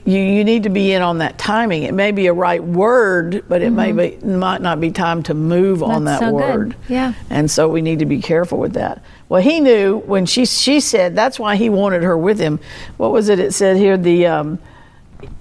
you, 0.07 0.19
you 0.19 0.43
need 0.43 0.61
to 0.63 0.69
be 0.69 0.91
in 0.93 1.01
on 1.01 1.17
that 1.17 1.39
timing. 1.39 1.81
It 1.81 1.95
may 1.95 2.11
be 2.11 2.27
a 2.27 2.33
right 2.33 2.63
word, 2.63 3.43
but 3.49 3.63
it 3.63 3.71
may 3.71 3.91
be 3.91 4.23
might 4.23 4.61
not 4.61 4.79
be 4.79 4.91
time 4.91 5.23
to 5.23 5.33
move 5.33 5.81
on 5.81 6.05
that 6.05 6.19
so 6.19 6.29
good. 6.29 6.33
word. 6.39 6.75
Yeah. 6.87 7.13
And 7.31 7.49
so 7.49 7.67
we 7.67 7.81
need 7.81 7.97
to 7.99 8.05
be 8.05 8.21
careful 8.21 8.59
with 8.59 8.73
that. 8.73 9.01
Well, 9.29 9.41
he 9.41 9.59
knew 9.59 9.97
when 10.05 10.27
she 10.27 10.45
she 10.45 10.79
said 10.79 11.15
that's 11.15 11.39
why 11.39 11.55
he 11.55 11.69
wanted 11.71 12.03
her 12.03 12.15
with 12.15 12.37
him. 12.37 12.59
What 12.97 13.11
was 13.13 13.29
it? 13.29 13.39
It 13.39 13.55
said 13.55 13.77
here 13.77 13.97
the 13.97 14.27
um, 14.27 14.59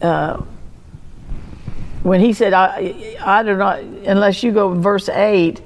uh, 0.00 0.40
when 2.04 2.20
he 2.20 2.32
said, 2.32 2.52
I, 2.52 3.16
I 3.24 3.42
do 3.42 3.56
not, 3.56 3.80
unless 3.80 4.42
you 4.42 4.52
go 4.52 4.68
verse 4.74 5.08
8, 5.08 5.60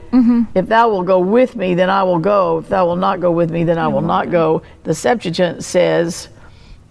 if 0.54 0.66
thou 0.66 0.88
will 0.88 1.02
go 1.02 1.18
with 1.18 1.54
me, 1.56 1.74
then 1.74 1.90
I 1.90 2.02
will 2.04 2.18
go. 2.20 2.58
If 2.58 2.68
thou 2.68 2.86
will 2.86 2.96
not 2.96 3.20
go 3.20 3.30
with 3.32 3.50
me, 3.50 3.64
then 3.64 3.76
I 3.78 3.88
will 3.88 4.00
not 4.00 4.30
go. 4.30 4.62
The 4.84 4.94
Septuagint 4.94 5.62
says, 5.64 6.28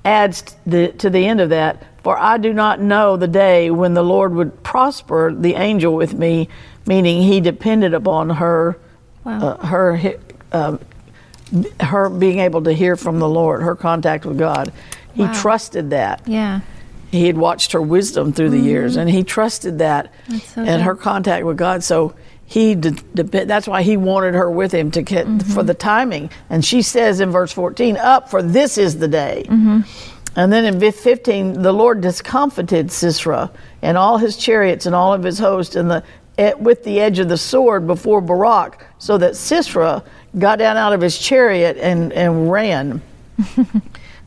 adds 0.06 0.56
the, 0.66 0.90
to 0.94 1.10
the 1.10 1.26
end 1.26 1.42
of 1.42 1.50
that, 1.50 1.84
for 2.04 2.18
I 2.18 2.38
do 2.38 2.54
not 2.54 2.80
know 2.82 3.18
the 3.18 3.28
day 3.28 3.72
when 3.72 3.94
the 3.94 4.04
Lord 4.04 4.34
would 4.36 4.64
prosper 4.64 5.34
the 5.34 5.56
angel 5.56 5.94
with 5.96 6.14
me, 6.14 6.48
meaning 6.86 7.22
he 7.22 7.40
depended 7.42 7.94
upon 7.94 8.30
her, 8.30 8.78
Wow. 9.24 9.40
uh, 9.40 9.66
her, 9.66 10.14
um, 10.54 10.80
her 11.82 12.10
being 12.10 12.40
able 12.40 12.62
to 12.64 12.72
hear 12.74 12.96
from 12.96 13.20
the 13.20 13.28
Lord, 13.28 13.62
her 13.62 13.76
contact 13.76 14.26
with 14.26 14.38
God. 14.38 14.72
He 15.14 15.24
Wow. 15.24 15.34
trusted 15.34 15.90
that 15.92 16.22
Yeah. 16.26 16.60
He 17.12 17.26
had 17.28 17.38
watched 17.38 17.72
her 17.72 17.82
wisdom 17.82 18.34
through 18.34 18.50
the 18.50 18.60
years 18.60 18.96
and 18.98 19.10
he 19.10 19.24
trusted 19.24 19.80
that 19.80 20.12
Mm-hmm. 20.28 20.38
So 20.40 20.62
and 20.62 20.68
good. 20.80 20.82
her 20.82 20.96
contact 20.96 21.46
with 21.46 21.58
god 21.58 21.84
so 21.84 22.14
he 22.46 22.76
de- 22.76 22.92
dep- 22.92 23.48
that's 23.48 23.68
why 23.68 23.82
he 23.82 23.98
wanted 23.98 24.34
her 24.34 24.50
with 24.52 24.72
him 24.74 24.92
to 24.92 25.02
get 25.02 25.26
Mm-hmm. 25.28 25.54
for 25.54 25.64
the 25.64 25.74
timing 25.74 26.30
and 26.50 26.64
she 26.66 26.82
says 26.82 27.20
in 27.20 27.30
verse 27.32 27.52
14 27.54 27.98
up 27.98 28.30
for 28.30 28.42
this 28.44 28.78
is 28.78 28.98
the 29.00 29.08
day 29.08 29.46
Mm-hmm. 29.48 29.82
and 30.36 30.52
then 30.54 30.66
in 30.66 30.80
vi- 30.80 30.92
15 30.92 31.62
the 31.62 31.72
lord 31.74 32.02
discomfited 32.02 32.92
sisera 32.92 33.52
and 33.82 33.98
all 33.98 34.18
his 34.18 34.36
chariots 34.38 34.86
and 34.86 34.94
all 34.96 35.14
of 35.14 35.24
his 35.24 35.40
host 35.40 35.76
and 35.76 35.90
the 35.90 36.04
eh, 36.38 36.54
with 36.54 36.84
the 36.84 37.00
edge 37.00 37.20
of 37.20 37.30
the 37.30 37.38
sword 37.38 37.88
before 37.88 38.22
barak 38.22 38.86
so 39.00 39.18
that 39.18 39.36
sisera 39.36 40.04
got 40.40 40.60
down 40.60 40.76
out 40.78 40.94
of 40.94 41.02
his 41.02 41.18
chariot 41.18 41.78
and, 41.78 42.12
and 42.14 42.52
ran 42.52 43.02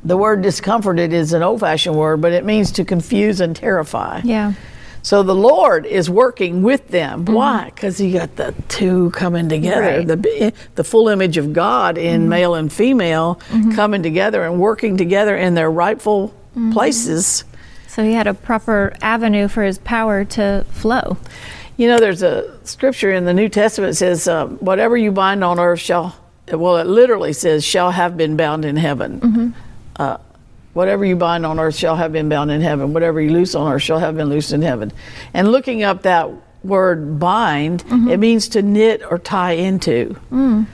the 0.05 0.17
word 0.17 0.43
discomforted 0.43 1.13
is 1.13 1.33
an 1.33 1.43
old 1.43 1.61
fashioned 1.61 1.97
word, 1.97 2.21
but 2.21 2.33
it 2.33 2.45
means 2.45 2.73
to 2.73 2.85
confuse 2.85 3.41
and 3.41 3.55
terrify. 3.55 4.21
Yeah. 4.25 4.55
So 5.03 5.23
the 5.23 5.35
Lord 5.35 5.87
is 5.87 6.11
working 6.11 6.63
with 6.63 6.89
them. 6.89 7.25
Mm-hmm. 7.25 7.35
Why? 7.35 7.73
Because 7.75 7.99
He 7.99 8.13
got 8.13 8.37
the 8.37 8.55
two 8.69 9.11
coming 9.11 9.49
together, 9.49 9.81
Right. 9.81 10.07
the 10.07 10.53
the 10.75 10.85
full 10.85 11.09
image 11.09 11.37
of 11.37 11.53
God 11.53 11.97
in 11.97 12.23
mm-hmm. 12.23 12.29
male 12.29 12.55
and 12.55 12.73
female 12.73 13.41
mm-hmm. 13.49 13.73
coming 13.73 14.03
together 14.03 14.45
and 14.45 14.61
working 14.61 14.97
together 14.97 15.37
in 15.37 15.55
their 15.55 15.71
rightful 15.71 16.35
places. 16.73 17.45
So 17.87 18.05
he 18.05 18.13
had 18.13 18.27
a 18.27 18.35
proper 18.35 18.93
avenue 19.01 19.49
for 19.49 19.63
his 19.63 19.79
power 19.79 20.25
to 20.25 20.65
flow. 20.71 21.17
You 21.77 21.89
know, 21.89 21.99
there's 21.99 22.23
a 22.23 22.59
scripture 22.67 23.11
in 23.11 23.25
the 23.25 23.33
New 23.33 23.49
Testament 23.49 23.93
that 23.93 23.97
says, 23.97 24.29
um, 24.29 24.59
"Whatever 24.59 24.97
you 24.97 25.13
bind 25.13 25.43
on 25.43 25.59
earth 25.59 25.81
shall 25.81 26.17
well, 26.53 26.79
it 26.79 26.87
literally 26.87 27.33
says, 27.33 27.65
shall 27.65 27.93
have 27.93 28.17
been 28.17 28.37
bound 28.37 28.65
in 28.65 28.77
heaven. 28.77 29.55
Uh, 30.01 30.17
whatever 30.73 31.05
you 31.05 31.15
bind 31.15 31.45
on 31.45 31.61
earth 31.61 31.77
shall 31.77 31.95
have 31.95 32.11
been 32.11 32.31
bound 32.31 32.51
in 32.51 32.63
heaven. 32.63 32.95
Whatever 32.95 33.21
you 33.21 33.33
loose 33.33 33.55
on 33.55 33.71
earth 33.71 33.83
shall 33.83 33.99
have 33.99 34.17
been 34.17 34.31
loosed 34.31 34.53
in 34.53 34.63
heaven. 34.63 34.93
And 35.35 35.53
looking 35.53 35.83
up 35.83 36.03
that 36.03 36.31
word 36.65 37.19
bind, 37.19 37.85
mm-hmm. 37.85 38.09
it 38.09 38.19
means 38.19 38.49
to 38.51 38.63
knit 38.63 39.03
or 39.11 39.19
tie 39.19 39.53
into. 39.53 40.17
Mm. 40.33 40.65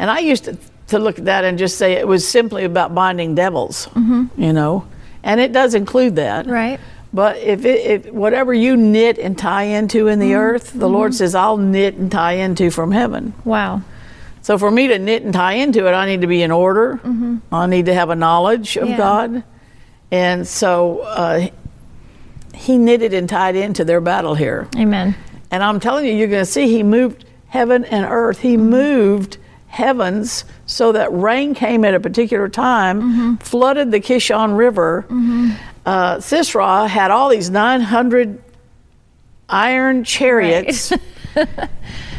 And 0.00 0.10
I 0.10 0.18
used 0.18 0.44
to, 0.44 0.58
to 0.88 0.98
look 0.98 1.20
at 1.20 1.26
that 1.26 1.44
and 1.44 1.58
just 1.58 1.78
say 1.78 1.92
it 1.92 2.08
was 2.08 2.26
simply 2.26 2.64
about 2.64 2.92
binding 2.92 3.36
devils, 3.36 3.86
mm-hmm. 3.86 4.40
you 4.40 4.52
know, 4.52 4.84
and 5.22 5.40
it 5.40 5.52
does 5.52 5.74
include 5.74 6.16
that. 6.16 6.48
Right. 6.48 6.80
But 7.12 7.36
if 7.36 7.64
it, 7.64 8.06
if 8.06 8.12
whatever 8.12 8.52
you 8.52 8.76
knit 8.76 9.18
and 9.18 9.38
tie 9.38 9.64
into 9.64 10.08
in 10.08 10.18
the 10.18 10.32
mm-hmm. 10.32 10.40
earth, 10.40 10.72
the 10.72 10.88
Lord 10.88 11.14
says, 11.14 11.36
I'll 11.36 11.56
knit 11.56 11.94
and 11.94 12.10
tie 12.10 12.32
into 12.32 12.70
from 12.72 12.90
heaven. 12.90 13.34
Wow. 13.44 13.82
So 14.42 14.58
for 14.58 14.70
me 14.70 14.88
to 14.88 14.98
knit 14.98 15.22
and 15.22 15.32
tie 15.32 15.54
into 15.54 15.86
it, 15.86 15.92
I 15.92 16.04
need 16.06 16.20
to 16.22 16.26
be 16.26 16.42
in 16.42 16.50
order. 16.50 17.00
I 17.52 17.66
need 17.66 17.86
to 17.86 17.94
have 17.94 18.10
a 18.10 18.16
knowledge 18.16 18.76
of 18.76 18.88
Yeah. 18.88 18.96
God. 18.96 19.44
And 20.10 20.46
so 20.46 20.98
uh, 21.00 21.48
he 22.54 22.76
knitted 22.76 23.14
and 23.14 23.28
tied 23.28 23.56
into 23.56 23.84
their 23.84 24.00
battle 24.00 24.34
here. 24.34 24.68
Amen. 24.76 25.14
And 25.50 25.62
I'm 25.62 25.80
telling 25.80 26.04
you, 26.06 26.12
you're 26.12 26.28
going 26.28 26.42
to 26.44 26.50
see 26.50 26.68
he 26.68 26.82
moved 26.82 27.24
heaven 27.48 27.84
and 27.84 28.04
earth. 28.04 28.40
He 28.40 28.56
moved 28.56 29.38
heavens 29.68 30.44
so 30.66 30.92
that 30.92 31.12
rain 31.12 31.54
came 31.54 31.84
at 31.84 31.94
a 31.94 32.00
particular 32.00 32.48
time, 32.48 33.38
flooded 33.38 33.90
the 33.90 34.00
Kishon 34.00 34.56
River. 34.56 35.06
Uh, 35.86 36.20
Sisera 36.20 36.86
had 36.88 37.10
all 37.10 37.28
these 37.30 37.48
900 37.48 38.42
iron 39.48 40.04
chariots. 40.04 40.92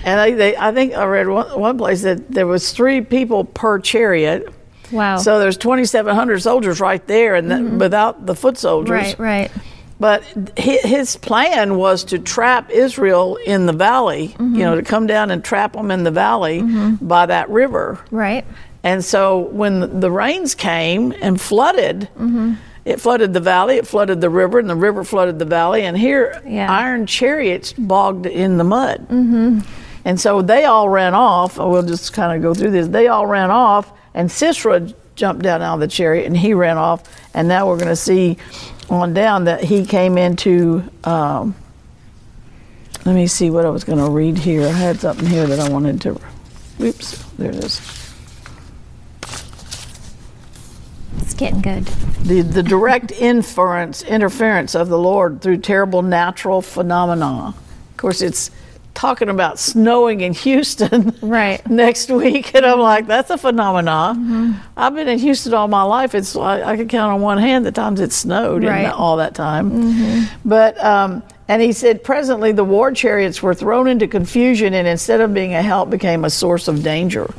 and 0.04 0.20
I, 0.20 0.32
they, 0.32 0.58
I 0.58 0.74
think 0.74 0.94
I 0.94 1.06
read 1.06 1.28
one, 1.28 1.60
one 1.60 1.78
place 1.78 2.02
that 2.04 2.30
there 2.30 2.48
was 2.48 2.72
three 2.72 3.02
people 3.02 3.46
per 3.46 3.80
chariot. 3.80 4.54
Wow. 4.92 5.18
So 5.18 5.40
there's 5.40 5.58
2,700 5.58 6.42
soldiers 6.42 6.80
right 6.80 7.06
there, 7.08 7.36
and 7.36 7.50
that, 7.52 7.62
mm-hmm. 7.62 7.80
without 7.80 8.26
the 8.26 8.36
foot 8.36 8.58
soldiers. 8.58 9.18
right, 9.18 9.20
right. 9.20 9.52
But 10.00 10.24
his 10.58 11.16
plan 11.16 11.78
was 11.78 12.04
to 12.06 12.20
trap 12.20 12.70
Israel 12.70 13.38
in 13.46 13.68
the 13.68 13.74
valley, 13.74 14.26
you 14.26 14.34
mm-hmm. 14.34 14.58
know, 14.58 14.76
to 14.76 14.82
come 14.82 15.08
down 15.08 15.32
and 15.32 15.44
trap 15.44 15.74
them 15.74 15.92
in 15.92 16.04
the 16.04 16.12
valley 16.12 16.62
mm-hmm. 16.62 17.06
by 17.06 17.26
that 17.28 17.50
river. 17.50 18.04
Right. 18.12 18.46
And 18.84 19.06
so 19.06 19.40
when 19.40 20.02
the 20.02 20.12
rains 20.12 20.56
came 20.56 21.14
and 21.22 21.40
flooded, 21.40 22.10
it 22.84 23.00
flooded 23.00 23.34
the 23.34 23.40
valley, 23.40 23.78
it 23.78 23.88
flooded 23.88 24.20
the 24.20 24.30
river, 24.30 24.60
and 24.60 24.70
the 24.70 24.76
river 24.76 25.06
flooded 25.06 25.40
the 25.40 25.46
valley. 25.46 25.84
And 25.84 25.98
here, 25.98 26.42
Yeah. 26.46 26.70
iron 26.70 27.06
chariots 27.06 27.72
bogged 27.72 28.26
in 28.26 28.58
the 28.58 28.66
mud. 28.66 29.08
And 30.06 30.20
so 30.20 30.42
they 30.42 30.66
all 30.66 30.90
ran 30.90 31.14
off. 31.14 31.58
We'll 31.58 31.84
just 31.84 32.14
kind 32.14 32.36
of 32.36 32.42
go 32.42 32.54
through 32.54 32.72
this. 32.72 32.88
They 32.88 33.08
all 33.08 33.26
ran 33.26 33.52
off, 33.52 33.92
and 34.14 34.30
Sisera 34.30 34.94
jumped 35.16 35.44
down 35.44 35.62
out 35.62 35.76
of 35.76 35.80
the 35.80 35.88
chariot 35.88 36.26
and 36.26 36.36
he 36.36 36.54
ran 36.54 36.78
off. 36.78 37.04
And 37.34 37.48
now 37.48 37.68
we're 37.68 37.78
going 37.78 37.90
to 37.90 37.96
see 37.96 38.38
on 38.90 39.14
down 39.14 39.46
that 39.46 39.64
he 39.64 39.86
came 39.86 40.18
into. 40.18 40.84
Um, 41.04 41.56
let 43.06 43.16
me 43.16 43.28
see 43.28 43.50
what 43.50 43.66
I 43.66 43.70
was 43.70 43.84
going 43.84 44.00
to 44.00 44.10
read 44.10 44.38
here. 44.38 44.68
I 44.68 44.72
had 44.72 45.00
something 45.00 45.26
here 45.26 45.46
that 45.46 45.60
I 45.60 45.70
wanted 45.70 46.02
to. 46.02 46.20
Oops, 46.80 47.24
there 47.34 47.52
it 47.52 47.64
is. 47.64 47.82
It's 51.18 51.34
getting 51.34 51.62
good. 51.62 51.86
the, 52.24 52.42
the 52.42 52.64
direct 52.64 53.12
inference 53.12 54.04
interference 54.04 54.76
of 54.76 54.90
the 54.90 54.98
Lord 54.98 55.42
through 55.42 55.58
terrible 55.58 56.02
natural 56.02 56.62
phenomena. 56.62 57.54
Of 57.92 57.98
course, 57.98 58.22
it's 58.22 58.52
talking 58.94 59.30
about 59.30 59.58
snowing 59.60 60.22
in 60.22 60.34
Houston 60.34 61.16
Right. 61.22 61.68
next 61.70 62.10
week, 62.10 62.54
and 62.56 62.66
I'm 62.66 62.80
like, 62.80 63.08
that's 63.08 63.30
a 63.30 63.38
phenomena. 63.38 64.62
I've 64.78 64.94
been 64.96 65.08
in 65.08 65.20
Houston 65.20 65.54
all 65.54 65.68
my 65.68 65.84
life. 65.84 66.14
It's 66.16 66.36
I, 66.36 66.62
I 66.64 66.78
can 66.78 66.88
count 66.88 67.14
on 67.14 67.22
one 67.22 67.38
hand 67.38 67.66
the 67.66 67.72
times 67.72 68.00
it 68.00 68.12
snowed 68.12 68.64
Right. 68.64 68.86
in 68.86 68.92
all 68.92 69.18
that 69.18 69.34
time. 69.36 70.28
But 70.46 70.82
um, 70.84 71.24
and 71.48 71.62
he 71.62 71.72
said, 71.74 72.04
presently 72.04 72.52
the 72.52 72.64
war 72.64 72.92
chariots 72.92 73.42
were 73.44 73.54
thrown 73.54 73.88
into 73.88 74.08
confusion, 74.08 74.74
and 74.74 74.88
instead 74.88 75.20
of 75.22 75.34
being 75.34 75.54
a 75.54 75.62
help, 75.62 75.90
became 75.90 76.24
a 76.26 76.30
source 76.30 76.68
of 76.68 76.84
danger. 76.84 77.34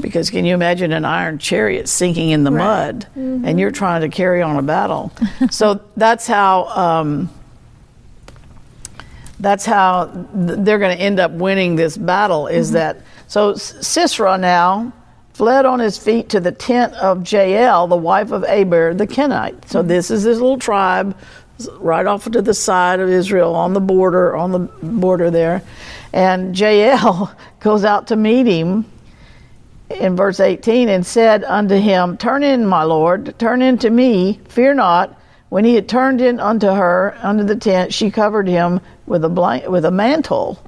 Because 0.00 0.30
can 0.30 0.44
you 0.44 0.52
imagine 0.54 0.90
an 0.92 1.04
iron 1.04 1.38
chariot 1.38 1.88
sinking 1.88 2.30
in 2.30 2.42
the 2.42 2.50
mud, 2.50 3.06
and 3.14 3.60
you're 3.60 3.70
trying 3.70 4.00
to 4.00 4.08
carry 4.08 4.42
on 4.42 4.56
a 4.56 4.62
battle? 4.62 5.12
so 5.50 5.80
that's 5.96 6.26
how. 6.26 6.64
Um, 6.66 7.30
that's 9.42 9.66
how 9.66 10.10
they're 10.32 10.78
going 10.78 10.96
to 10.96 11.02
end 11.02 11.20
up 11.20 11.32
winning 11.32 11.76
this 11.76 11.96
battle 11.96 12.46
is 12.46 12.68
mm-hmm. 12.68 12.74
that 12.74 13.00
so 13.26 13.54
Sisera 13.54 14.38
now 14.38 14.92
fled 15.34 15.66
on 15.66 15.80
his 15.80 15.98
feet 15.98 16.28
to 16.30 16.40
the 16.40 16.52
tent 16.52 16.94
of 16.94 17.30
Jael, 17.30 17.88
the 17.88 17.96
wife 17.96 18.30
of 18.30 18.44
Aber 18.44 18.94
the 18.94 19.06
Kenite. 19.06 19.68
So 19.68 19.80
mm-hmm. 19.80 19.88
this 19.88 20.10
is 20.10 20.22
this 20.22 20.38
little 20.38 20.58
tribe 20.58 21.16
right 21.78 22.06
off 22.06 22.30
to 22.30 22.40
the 22.40 22.54
side 22.54 23.00
of 23.00 23.08
Israel 23.08 23.54
on 23.54 23.72
the 23.72 23.80
border 23.80 24.36
on 24.36 24.52
the 24.52 24.60
border 24.60 25.30
there. 25.30 25.62
And 26.12 26.58
Jael 26.58 27.34
goes 27.60 27.84
out 27.84 28.06
to 28.08 28.16
meet 28.16 28.46
him 28.46 28.84
in 29.90 30.16
verse 30.16 30.38
18 30.38 30.88
and 30.88 31.04
said 31.04 31.42
unto 31.44 31.76
him, 31.76 32.16
Turn 32.16 32.44
in, 32.44 32.64
my 32.64 32.84
Lord, 32.84 33.38
turn 33.38 33.60
in 33.60 33.76
to 33.78 33.90
me, 33.90 34.40
fear 34.48 34.72
not. 34.72 35.18
When 35.52 35.66
he 35.66 35.74
had 35.74 35.86
turned 35.86 36.22
in 36.22 36.40
unto 36.40 36.66
her 36.66 37.14
under 37.22 37.44
the 37.44 37.56
tent, 37.56 37.92
she 37.92 38.10
covered 38.10 38.48
him 38.48 38.80
with 39.04 39.22
a 39.22 39.28
blank, 39.28 39.68
with 39.68 39.84
a 39.84 39.90
mantle 39.90 40.58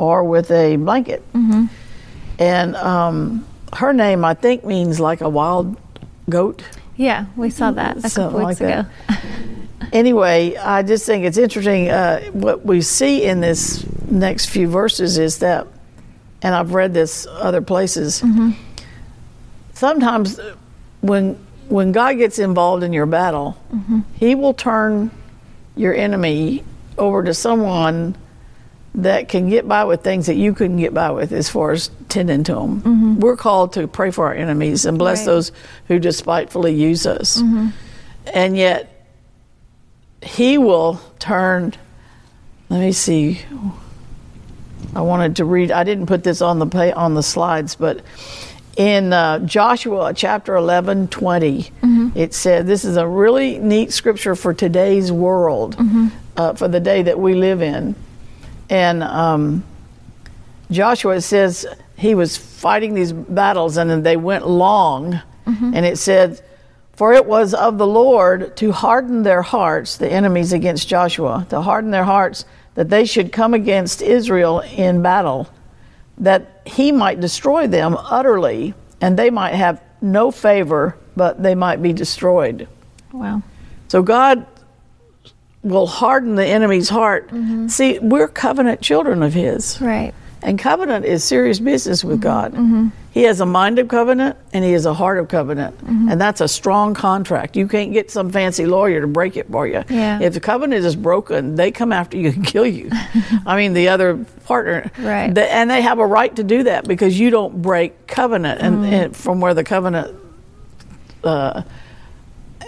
or 0.00 0.24
with 0.24 0.50
a 0.50 0.74
blanket. 0.74 1.22
And 2.40 2.74
um, 2.74 3.46
her 3.72 3.92
name, 3.92 4.24
I 4.24 4.34
think, 4.34 4.64
means 4.64 4.98
like 4.98 5.20
a 5.20 5.28
wild 5.28 5.76
goat. 6.28 6.64
Yeah, 6.96 7.26
we 7.36 7.50
saw 7.50 7.70
that 7.70 7.98
a 7.98 8.08
Something 8.08 8.32
couple 8.32 8.48
weeks 8.48 8.60
like 8.60 8.82
ago. 8.82 8.90
Anyway, 9.92 10.56
I 10.56 10.82
just 10.82 11.06
think 11.06 11.24
it's 11.24 11.38
interesting. 11.38 11.90
Uh, 11.90 12.22
what 12.32 12.66
we 12.66 12.80
see 12.80 13.22
in 13.22 13.40
this 13.40 13.86
next 14.10 14.46
few 14.46 14.66
verses 14.66 15.18
is 15.18 15.38
that, 15.38 15.68
and 16.42 16.52
I've 16.52 16.74
read 16.74 16.94
this 16.94 17.28
other 17.30 17.62
places. 17.62 18.24
Sometimes, 19.74 20.40
when 21.00 21.38
when 21.72 21.92
God 21.92 22.14
gets 22.18 22.38
involved 22.38 22.82
in 22.82 22.92
your 22.92 23.06
battle, 23.06 23.56
mm-hmm. 23.74 24.00
He 24.16 24.34
will 24.34 24.54
turn 24.54 25.10
your 25.74 25.94
enemy 25.94 26.62
over 26.98 27.22
to 27.24 27.32
someone 27.32 28.14
that 28.94 29.28
can 29.30 29.48
get 29.48 29.66
by 29.66 29.84
with 29.84 30.02
things 30.02 30.26
that 30.26 30.34
you 30.36 30.52
couldn't 30.52 30.76
get 30.76 30.92
by 30.92 31.10
with 31.10 31.32
as 31.32 31.48
far 31.48 31.72
as 31.72 31.90
tending 32.10 32.44
to 32.44 32.54
them. 32.54 32.82
Mm-hmm. 32.82 33.20
We're 33.20 33.38
called 33.38 33.72
to 33.72 33.88
pray 33.88 34.10
for 34.10 34.26
our 34.26 34.34
enemies 34.34 34.84
and 34.84 34.98
bless 34.98 35.20
Right. 35.20 35.26
those 35.26 35.52
who 35.88 35.98
despitefully 35.98 36.74
use 36.74 37.06
us. 37.06 37.40
Mm-hmm. 37.40 37.68
And 38.34 38.56
yet, 38.56 39.06
he 40.20 40.58
will 40.58 41.00
turn. 41.18 41.72
Let 42.68 42.80
me 42.80 42.92
see. 42.92 43.40
I 44.94 45.00
wanted 45.00 45.36
to 45.36 45.46
read. 45.46 45.70
I 45.72 45.84
didn't 45.84 46.06
put 46.06 46.22
this 46.22 46.42
on 46.42 46.58
the 46.58 46.66
pa- 46.66 46.92
on 46.94 47.14
the 47.14 47.22
slides, 47.22 47.74
but 47.74 48.02
in 48.76 49.12
uh, 49.12 49.38
Joshua 49.40 50.12
chapter 50.14 50.56
11, 50.56 51.08
20, 51.08 51.70
it 52.14 52.32
said 52.34 52.66
this 52.66 52.84
is 52.84 52.96
a 52.96 53.06
really 53.06 53.58
neat 53.58 53.92
scripture 53.92 54.34
for 54.34 54.54
today's 54.54 55.12
world, 55.12 55.76
uh, 56.36 56.54
for 56.54 56.68
the 56.68 56.80
day 56.80 57.02
that 57.02 57.18
we 57.18 57.34
live 57.34 57.60
in. 57.62 57.94
And 58.70 59.02
um, 59.02 59.64
Joshua 60.70 61.20
says 61.20 61.66
he 61.96 62.14
was 62.14 62.36
fighting 62.36 62.94
these 62.94 63.12
battles 63.12 63.76
and 63.76 63.90
then 63.90 64.02
they 64.02 64.16
went 64.16 64.46
long. 64.48 65.20
And 65.74 65.84
it 65.84 65.98
said, 65.98 66.40
For 66.94 67.12
it 67.12 67.26
was 67.26 67.52
of 67.52 67.76
the 67.76 67.86
Lord 67.86 68.56
to 68.58 68.72
harden 68.72 69.22
their 69.22 69.42
hearts, 69.42 69.96
the 69.98 70.10
enemies 70.10 70.52
against 70.52 70.88
Joshua, 70.88 71.46
to 71.50 71.60
harden 71.60 71.90
their 71.90 72.04
hearts 72.04 72.44
that 72.74 72.88
they 72.88 73.04
should 73.04 73.32
come 73.32 73.52
against 73.52 74.00
Israel 74.00 74.60
in 74.60 75.02
battle, 75.02 75.48
that 76.22 76.62
he 76.64 76.92
might 76.92 77.20
destroy 77.20 77.66
them 77.66 77.96
utterly, 77.98 78.74
and 79.00 79.18
they 79.18 79.28
might 79.28 79.54
have 79.54 79.82
no 80.00 80.30
favor, 80.30 80.96
but 81.16 81.42
they 81.42 81.54
might 81.54 81.82
be 81.82 81.92
destroyed. 81.92 82.68
Wow. 83.12 83.42
So 83.88 84.02
God 84.02 84.46
will 85.62 85.86
harden 85.86 86.36
the 86.36 86.46
enemy's 86.46 86.88
heart. 86.88 87.28
Mm-hmm. 87.28 87.68
See, 87.68 87.98
we're 87.98 88.28
covenant 88.28 88.80
children 88.80 89.22
of 89.22 89.34
His. 89.34 89.80
Right. 89.80 90.14
And 90.42 90.58
covenant 90.58 91.04
is 91.04 91.22
serious 91.22 91.60
business 91.60 92.02
with 92.02 92.16
mm-hmm. 92.16 92.22
God. 92.22 92.52
Mm-hmm. 92.52 92.88
He 93.12 93.22
has 93.24 93.40
a 93.40 93.46
mind 93.46 93.78
of 93.78 93.88
covenant 93.88 94.36
and 94.52 94.64
he 94.64 94.72
has 94.72 94.86
a 94.86 94.94
heart 94.94 95.18
of 95.18 95.28
covenant. 95.28 95.76
Mm-hmm. 95.78 96.08
And 96.10 96.20
that's 96.20 96.40
a 96.40 96.48
strong 96.48 96.94
contract. 96.94 97.56
You 97.56 97.68
can't 97.68 97.92
get 97.92 98.10
some 98.10 98.30
fancy 98.30 98.66
lawyer 98.66 99.00
to 99.00 99.06
break 99.06 99.36
it 99.36 99.50
for 99.50 99.66
you. 99.66 99.84
Yeah. 99.88 100.20
If 100.20 100.34
the 100.34 100.40
covenant 100.40 100.84
is 100.84 100.96
broken, 100.96 101.54
they 101.54 101.70
come 101.70 101.92
after 101.92 102.16
you 102.16 102.30
and 102.30 102.46
kill 102.52 102.66
you. 102.66 102.90
I 103.46 103.56
mean, 103.56 103.74
the 103.74 103.88
other 103.88 104.24
partner. 104.46 104.90
Right. 104.98 105.32
The- 105.32 105.52
and 105.52 105.70
they 105.70 105.82
have 105.82 105.98
a 105.98 106.06
right 106.06 106.34
to 106.36 106.42
do 106.42 106.64
that 106.64 106.88
because 106.88 107.18
you 107.18 107.30
don't 107.30 107.60
break 107.62 108.06
covenant. 108.06 108.60
And, 108.60 108.84
and 108.86 109.16
from 109.16 109.40
where 109.40 109.54
the 109.54 109.64
covenant 109.64 110.18
uh, 111.22 111.62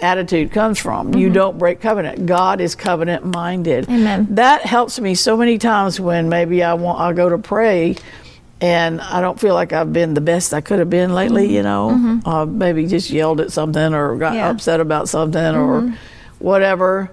attitude 0.01 0.51
comes 0.51 0.79
from. 0.79 1.13
You 1.15 1.27
mm-hmm. 1.27 1.33
don't 1.33 1.57
break 1.57 1.81
covenant. 1.81 2.25
God 2.25 2.61
is 2.61 2.75
covenant 2.75 3.25
minded. 3.25 3.89
Amen. 3.89 4.27
That 4.31 4.61
helps 4.61 4.99
me 4.99 5.15
so 5.15 5.37
many 5.37 5.57
times 5.57 5.99
when 5.99 6.29
maybe 6.29 6.63
I 6.63 6.73
want 6.73 6.99
I 6.99 7.13
go 7.13 7.29
to 7.29 7.37
pray 7.37 7.95
and 8.61 9.01
I 9.01 9.21
don't 9.21 9.39
feel 9.39 9.53
like 9.53 9.73
I've 9.73 9.91
been 9.91 10.13
the 10.13 10.21
best 10.21 10.53
I 10.53 10.61
could 10.61 10.79
have 10.79 10.89
been 10.89 11.13
lately. 11.13 11.45
Mm-hmm. 11.45 11.53
You 11.55 11.63
know, 11.63 11.89
mm-hmm. 11.91 12.29
uh, 12.29 12.45
maybe 12.45 12.87
just 12.87 13.09
yelled 13.09 13.41
at 13.41 13.51
something 13.51 13.93
or 13.93 14.15
got 14.15 14.33
Yeah. 14.33 14.49
upset 14.49 14.79
about 14.79 15.09
something 15.09 15.55
or 15.55 15.93
whatever. 16.39 17.11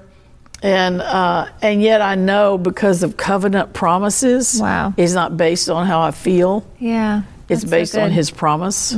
And 0.62 1.02
uh, 1.02 1.48
and 1.60 1.82
yet 1.82 2.00
I 2.00 2.14
know 2.14 2.56
because 2.56 3.02
of 3.02 3.16
covenant 3.16 3.72
promises, 3.72 4.60
Wow. 4.60 4.94
it's 4.96 5.12
not 5.12 5.36
based 5.36 5.68
on 5.68 5.86
how 5.86 6.00
I 6.00 6.12
feel. 6.12 6.64
Yeah. 6.78 7.22
It's 7.48 7.62
that's 7.62 7.62
so 7.62 7.70
based 7.70 7.98
on. 7.98 8.10
His 8.12 8.30
promise. 8.30 8.94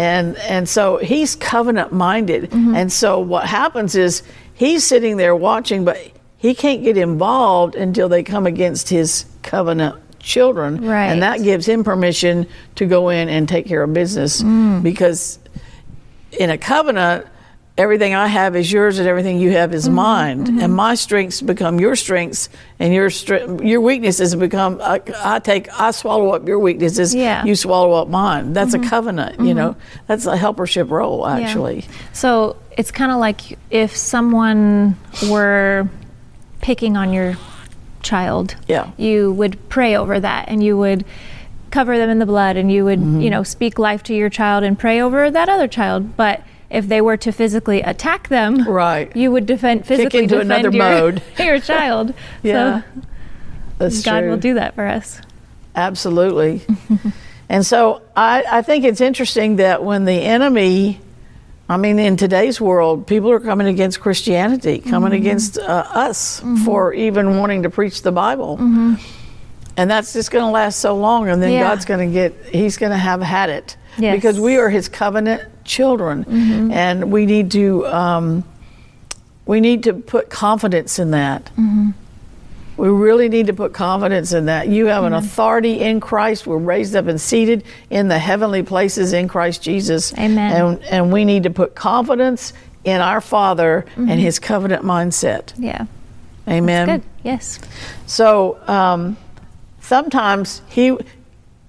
And 0.00 0.36
and 0.38 0.66
so 0.68 0.96
He's 0.96 1.36
covenant 1.36 1.92
minded. 1.92 2.50
Mm-hmm. 2.50 2.74
And 2.74 2.90
so 2.92 3.20
what 3.20 3.44
happens 3.46 3.94
is 3.94 4.22
He's 4.54 4.82
sitting 4.84 5.16
there 5.18 5.36
watching, 5.36 5.84
but 5.84 5.98
He 6.38 6.54
can't 6.54 6.82
get 6.82 6.96
involved 6.96 7.74
until 7.74 8.08
they 8.08 8.22
come 8.22 8.46
against 8.46 8.88
His 8.88 9.26
covenant 9.42 9.96
children. 10.20 10.84
Right. 10.84 11.06
And 11.06 11.22
that 11.22 11.42
gives 11.42 11.68
Him 11.68 11.84
permission 11.84 12.46
to 12.76 12.86
go 12.86 13.10
in 13.10 13.28
and 13.28 13.46
take 13.48 13.66
care 13.66 13.82
of 13.82 13.92
business 13.92 14.42
Mm. 14.42 14.82
because 14.82 15.38
in 16.38 16.48
a 16.50 16.56
covenant, 16.58 17.26
everything 17.80 18.14
I 18.14 18.26
have 18.26 18.54
is 18.56 18.70
yours 18.70 18.98
and 18.98 19.08
everything 19.08 19.38
you 19.38 19.52
have 19.52 19.70
Mm-hmm. 19.70 19.76
is 19.76 19.88
mine. 19.88 20.60
And 20.60 20.74
my 20.74 20.94
strengths 20.94 21.40
become 21.40 21.80
your 21.80 21.96
strengths 21.96 22.48
and 22.78 22.92
your 22.92 23.08
str- 23.10 23.62
your 23.62 23.80
weaknesses 23.80 24.34
become, 24.36 24.80
I, 24.82 25.00
I 25.16 25.38
take, 25.38 25.68
I 25.80 25.90
swallow 25.92 26.30
up 26.34 26.46
your 26.46 26.58
weaknesses, 26.58 27.14
Yeah. 27.14 27.38
Mm-hmm. 27.38 27.48
you 27.48 27.54
swallow 27.56 27.92
up 27.92 28.08
mine. 28.08 28.52
That's 28.52 28.74
a 28.74 28.78
covenant, 28.78 29.40
you 29.40 29.54
know. 29.54 29.76
That's 30.06 30.26
a 30.26 30.36
helpership 30.36 30.90
role, 30.90 31.20
Yeah. 31.26 31.38
actually. 31.46 31.84
So 32.12 32.56
it's 32.76 32.90
kind 32.90 33.10
of 33.12 33.18
like 33.18 33.58
if 33.70 33.96
someone 33.96 34.96
were 35.30 35.88
picking 36.60 36.96
on 36.96 37.12
your 37.12 37.36
child, 38.02 38.56
Yeah. 38.68 38.90
you 38.96 39.32
would 39.32 39.68
pray 39.68 39.96
over 39.96 40.20
that 40.20 40.48
and 40.48 40.62
you 40.62 40.76
would 40.76 41.04
cover 41.70 41.96
them 41.98 42.10
in 42.10 42.18
the 42.18 42.26
blood 42.26 42.56
and 42.56 42.70
you 42.70 42.84
would, 42.84 42.98
Mm-hmm. 42.98 43.20
you 43.20 43.30
know, 43.30 43.42
speak 43.42 43.78
life 43.78 44.02
to 44.04 44.14
your 44.14 44.28
child 44.28 44.64
and 44.64 44.78
pray 44.78 45.00
over 45.00 45.30
that 45.30 45.48
other 45.48 45.68
child. 45.68 46.16
But 46.16 46.42
if 46.70 46.86
they 46.86 47.00
were 47.00 47.16
to 47.16 47.32
physically 47.32 47.82
attack 47.82 48.28
them, 48.28 48.66
Right. 48.66 49.14
you 49.16 49.32
would 49.32 49.46
defend 49.46 49.86
physically 49.86 50.22
Kick 50.22 50.32
into 50.32 50.34
defend 50.36 50.66
another 50.66 50.76
your, 50.76 50.84
mode. 50.84 51.22
your 51.38 51.60
child. 51.60 52.14
Yeah. 52.42 52.82
So 52.82 53.00
That's 53.78 54.02
God 54.02 54.20
true. 54.20 54.30
will 54.30 54.36
do 54.36 54.54
that 54.54 54.74
for 54.74 54.86
us. 54.86 55.20
Absolutely. 55.74 56.62
and 57.48 57.66
so 57.66 58.02
I, 58.16 58.44
I 58.48 58.62
think 58.62 58.84
it's 58.84 59.00
interesting 59.00 59.56
that 59.56 59.82
when 59.84 60.04
the 60.04 60.12
enemy, 60.22 61.00
I 61.68 61.76
mean, 61.76 61.98
in 61.98 62.16
today's 62.16 62.60
world, 62.60 63.06
people 63.06 63.30
are 63.30 63.40
coming 63.40 63.66
against 63.66 64.00
Christianity, 64.00 64.78
coming 64.78 65.10
mm-hmm. 65.10 65.22
against 65.22 65.58
uh, 65.58 65.62
us 65.62 66.40
mm-hmm. 66.40 66.56
for 66.64 66.92
even 66.94 67.38
wanting 67.38 67.64
to 67.64 67.70
preach 67.70 68.02
the 68.02 68.12
Bible. 68.12 68.56
Mm-hmm. 68.56 68.94
And 69.76 69.90
that's 69.90 70.12
just 70.12 70.30
going 70.30 70.44
to 70.44 70.50
last 70.50 70.80
so 70.80 70.96
long, 70.96 71.28
and 71.28 71.42
then 71.42 71.52
Yeah. 71.52 71.62
God's 71.62 71.84
going 71.84 72.08
to 72.08 72.12
get, 72.12 72.34
He's 72.52 72.76
going 72.76 72.90
to 72.92 72.98
have 72.98 73.22
had 73.22 73.50
it. 73.50 73.76
Yes. 73.98 74.16
Because 74.16 74.38
we 74.38 74.56
are 74.56 74.68
His 74.68 74.88
covenant 74.88 75.42
children, 75.70 76.70
and 76.72 77.10
we 77.12 77.24
need 77.26 77.50
to. 77.52 77.86
Um, 77.86 78.44
we 79.46 79.60
need 79.60 79.84
to 79.84 79.94
put 79.94 80.30
confidence 80.30 80.98
in 80.98 81.10
that. 81.12 81.50
We 82.76 82.88
really 82.88 83.28
need 83.28 83.48
to 83.48 83.52
put 83.52 83.72
confidence 83.72 84.32
in 84.32 84.46
that. 84.46 84.68
You 84.68 84.86
have 84.86 85.04
an 85.04 85.12
authority 85.12 85.80
in 85.80 86.00
Christ. 86.00 86.46
We're 86.46 86.56
raised 86.56 86.94
up 86.96 87.08
and 87.08 87.20
seated 87.20 87.64
in 87.90 88.08
the 88.08 88.18
heavenly 88.18 88.62
places 88.62 89.12
in 89.12 89.28
Christ 89.28 89.62
Jesus. 89.62 90.14
Amen. 90.14 90.52
And, 90.52 90.82
and 90.84 91.12
we 91.12 91.24
need 91.24 91.42
to 91.42 91.50
put 91.50 91.74
confidence 91.74 92.52
in 92.84 93.00
our 93.00 93.20
Father 93.20 93.84
and 93.96 94.18
His 94.20 94.38
covenant 94.38 94.84
mindset. 94.84 95.52
Yeah. 95.58 95.86
Amen. 96.48 96.86
Good. 96.86 97.02
Yes. 97.22 97.58
So 98.06 98.58
um, 98.66 99.16
sometimes 99.80 100.62
He, 100.68 100.96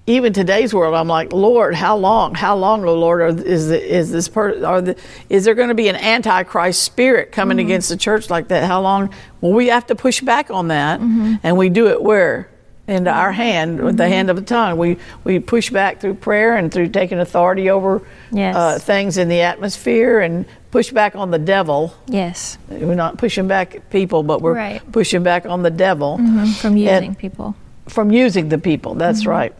even 0.06 0.32
today's 0.32 0.74
world, 0.74 0.94
I'm 0.94 1.06
like, 1.06 1.32
Lord, 1.32 1.74
how 1.74 1.96
long? 1.96 2.34
How 2.34 2.56
long, 2.56 2.84
oh 2.84 2.94
Lord, 2.94 3.20
are, 3.20 3.46
is 3.46 3.70
is 3.70 4.10
this 4.10 4.28
person? 4.28 4.64
are 4.64 4.80
the, 4.80 4.96
is 5.28 5.44
there 5.44 5.54
going 5.54 5.68
to 5.68 5.74
be 5.74 5.88
an 5.88 5.96
antichrist 5.96 6.82
spirit 6.82 7.30
coming 7.30 7.58
mm-hmm. 7.58 7.66
against 7.66 7.88
the 7.88 7.96
church 7.96 8.28
like 8.28 8.48
that? 8.48 8.64
How 8.64 8.80
long? 8.80 9.14
Well, 9.40 9.52
we 9.52 9.68
have 9.68 9.86
to 9.86 9.94
push 9.94 10.20
back 10.20 10.50
on 10.50 10.68
that, 10.68 11.00
mm-hmm. 11.00 11.36
and 11.44 11.56
we 11.56 11.68
do 11.68 11.88
it 11.88 12.02
where 12.02 12.48
into 12.88 13.10
our 13.12 13.30
mm-hmm. 13.30 13.40
hand 13.40 13.80
with 13.80 13.96
the 13.96 14.08
hand 14.08 14.28
of 14.28 14.34
the 14.34 14.42
tongue. 14.42 14.76
We 14.76 14.98
we 15.22 15.38
push 15.38 15.70
back 15.70 16.00
through 16.00 16.14
prayer 16.14 16.56
and 16.56 16.72
through 16.72 16.88
taking 16.88 17.18
authority 17.18 17.70
over 17.70 18.02
Yes. 18.32 18.56
uh, 18.56 18.78
things 18.80 19.18
in 19.18 19.28
the 19.28 19.42
atmosphere 19.42 20.18
and 20.20 20.46
push 20.72 20.90
back 20.90 21.14
on 21.14 21.30
the 21.30 21.38
devil. 21.38 21.94
Yes. 22.08 22.58
We're 22.68 22.94
not 22.94 23.18
pushing 23.18 23.46
back 23.46 23.90
people, 23.90 24.22
but 24.22 24.40
we're 24.40 24.54
Right. 24.54 24.92
pushing 24.92 25.22
back 25.22 25.46
on 25.46 25.62
the 25.62 25.70
devil 25.70 26.18
From 26.58 26.76
using 26.76 27.14
people. 27.14 27.54
from 27.88 28.10
using 28.10 28.48
the 28.48 28.58
people. 28.58 28.94
That's 28.94 29.26
right. 29.26 29.54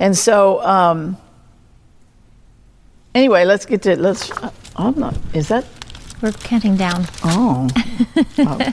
And 0.00 0.16
so, 0.16 0.62
um, 0.64 1.16
anyway, 3.14 3.44
let's 3.44 3.66
get 3.66 3.82
to 3.82 3.96
let's. 3.96 4.30
I'm 4.76 4.98
not. 4.98 5.14
Is 5.34 5.48
that? 5.48 5.64
We're 6.22 6.32
counting 6.32 6.76
down. 6.76 7.06
Oh. 7.24 7.68
Oh. 8.40 8.72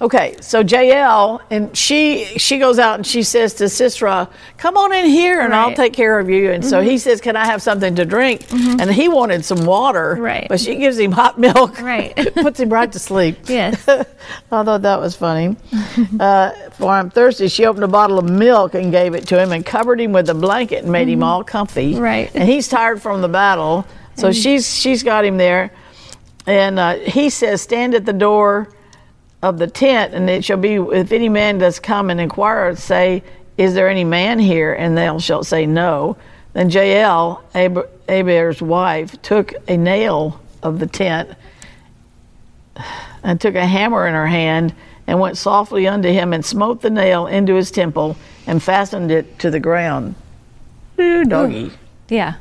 Okay, 0.00 0.36
so 0.40 0.60
Jael 0.60 1.40
and 1.50 1.76
she 1.76 2.24
she 2.36 2.58
goes 2.58 2.78
out 2.78 2.94
and 2.94 3.04
she 3.06 3.24
says 3.24 3.54
to 3.54 3.68
Sisera, 3.68 4.28
"Come 4.56 4.76
on 4.76 4.92
in 4.92 5.06
here 5.06 5.40
and 5.40 5.52
I'll 5.52 5.70
Mm-hmm. 5.70 5.74
take 5.82 5.92
care 5.92 6.20
of 6.20 6.30
you." 6.30 6.52
And 6.52 6.64
so 6.64 6.80
he 6.80 6.98
says, 6.98 7.20
"Can 7.20 7.34
I 7.34 7.44
have 7.46 7.60
something 7.62 7.96
to 7.96 8.04
drink?" 8.04 8.46
And 8.52 8.88
he 8.92 9.08
wanted 9.08 9.44
some 9.44 9.64
water, 9.66 10.16
Right. 10.20 10.46
But 10.48 10.60
she 10.60 10.76
gives 10.76 10.98
him 11.00 11.10
hot 11.10 11.36
milk, 11.40 11.80
Right. 11.82 12.14
Puts 12.34 12.60
him 12.60 12.70
right 12.72 12.92
to 12.92 12.98
sleep. 13.00 13.38
Yes. 13.48 13.88
I 13.88 14.62
thought 14.62 14.82
that 14.82 15.00
was 15.00 15.16
funny. 15.16 15.56
uh, 16.20 16.50
for 16.70 16.90
I'm 16.92 17.10
thirsty, 17.10 17.48
she 17.48 17.66
opened 17.66 17.82
a 17.82 17.88
bottle 17.88 18.20
of 18.20 18.24
milk 18.30 18.74
and 18.74 18.92
gave 18.92 19.14
it 19.14 19.26
to 19.28 19.38
him 19.42 19.50
and 19.50 19.66
covered 19.66 20.00
him 20.00 20.12
with 20.12 20.30
a 20.30 20.34
blanket 20.34 20.84
and 20.84 20.92
made 20.92 21.08
him 21.08 21.24
all 21.24 21.42
comfy. 21.42 21.94
Mm-hmm. 21.94 22.02
Right. 22.02 22.30
And 22.36 22.48
he's 22.48 22.68
tired 22.68 23.02
from 23.02 23.20
the 23.20 23.28
battle, 23.28 23.84
so 24.14 24.30
she's 24.30 24.72
she's 24.72 25.02
got 25.02 25.24
him 25.24 25.38
there, 25.38 25.72
and 26.46 26.78
uh, 26.78 26.94
he 26.98 27.30
says, 27.30 27.62
"Stand 27.62 27.94
at 27.96 28.06
the 28.06 28.12
door." 28.12 28.68
Of 29.40 29.58
the 29.58 29.68
tent, 29.68 30.14
and 30.14 30.28
it 30.28 30.44
shall 30.44 30.56
be 30.56 30.74
if 30.74 31.12
any 31.12 31.28
man 31.28 31.58
does 31.58 31.78
come 31.78 32.10
and 32.10 32.20
inquire, 32.20 32.74
say, 32.74 33.22
Is 33.56 33.74
there 33.74 33.88
any 33.88 34.04
man 34.04 34.38
here? 34.40 34.72
And 34.74 34.98
thou 34.98 35.18
shalt 35.18 35.46
say, 35.46 35.64
No. 35.64 36.16
Then 36.54 36.70
Jael, 36.70 37.44
Ab- 37.54 37.88
Aber's 38.08 38.60
wife, 38.60 39.20
took 39.22 39.52
a 39.68 39.76
nail 39.76 40.40
of 40.62 40.80
the 40.80 40.86
tent 40.86 41.30
and 43.22 43.40
took 43.40 43.54
a 43.54 43.66
hammer 43.66 44.06
in 44.06 44.14
her 44.14 44.26
hand 44.26 44.74
and 45.06 45.20
went 45.20 45.36
softly 45.36 45.86
unto 45.86 46.08
him 46.08 46.32
and 46.32 46.44
smote 46.44 46.80
the 46.82 46.90
nail 46.90 47.26
into 47.26 47.54
his 47.54 47.70
temple 47.70 48.16
and 48.46 48.62
fastened 48.62 49.10
it 49.10 49.38
to 49.38 49.50
the 49.50 49.60
ground. 49.60 50.14
Doggy. 50.96 51.70
Yeah. 52.08 52.34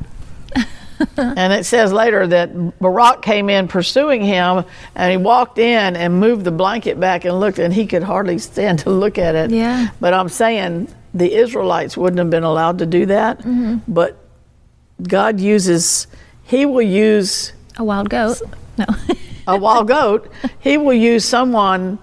and 1.17 1.53
it 1.53 1.65
says 1.65 1.93
later 1.93 2.27
that 2.27 2.79
Barak 2.79 3.21
came 3.21 3.49
in 3.49 3.67
pursuing 3.67 4.21
him 4.21 4.65
and 4.95 5.12
he 5.12 5.17
walked 5.17 5.57
in 5.57 5.95
and 5.95 6.19
moved 6.19 6.43
the 6.43 6.51
blanket 6.51 6.99
back 6.99 7.25
and 7.25 7.39
looked 7.39 7.60
and 7.60 7.73
he 7.73 7.86
could 7.86 8.03
hardly 8.03 8.38
stand 8.38 8.79
to 8.86 8.89
look 8.89 9.17
at 9.17 9.36
it. 9.36 9.51
Yeah. 9.51 9.89
But 9.99 10.13
I'm 10.13 10.29
saying 10.29 10.93
the 11.13 11.33
Israelites 11.33 11.97
wouldn't 11.97 12.19
have 12.19 12.29
been 12.29 12.43
allowed 12.43 12.79
to 12.79 12.86
do 12.86 13.05
that. 13.07 13.39
Mm-hmm. 13.39 13.91
But 13.91 14.17
God 15.01 15.39
uses, 15.39 16.07
He 16.43 16.65
will 16.65 16.81
use 16.81 17.53
A 17.77 17.83
wild 17.83 18.10
goat. 18.10 18.41
No. 18.77 18.86
a 19.47 19.57
wild 19.57 19.88
goat, 19.88 20.29
he 20.60 20.77
will 20.77 20.93
use 20.93 21.23
someone 21.25 21.99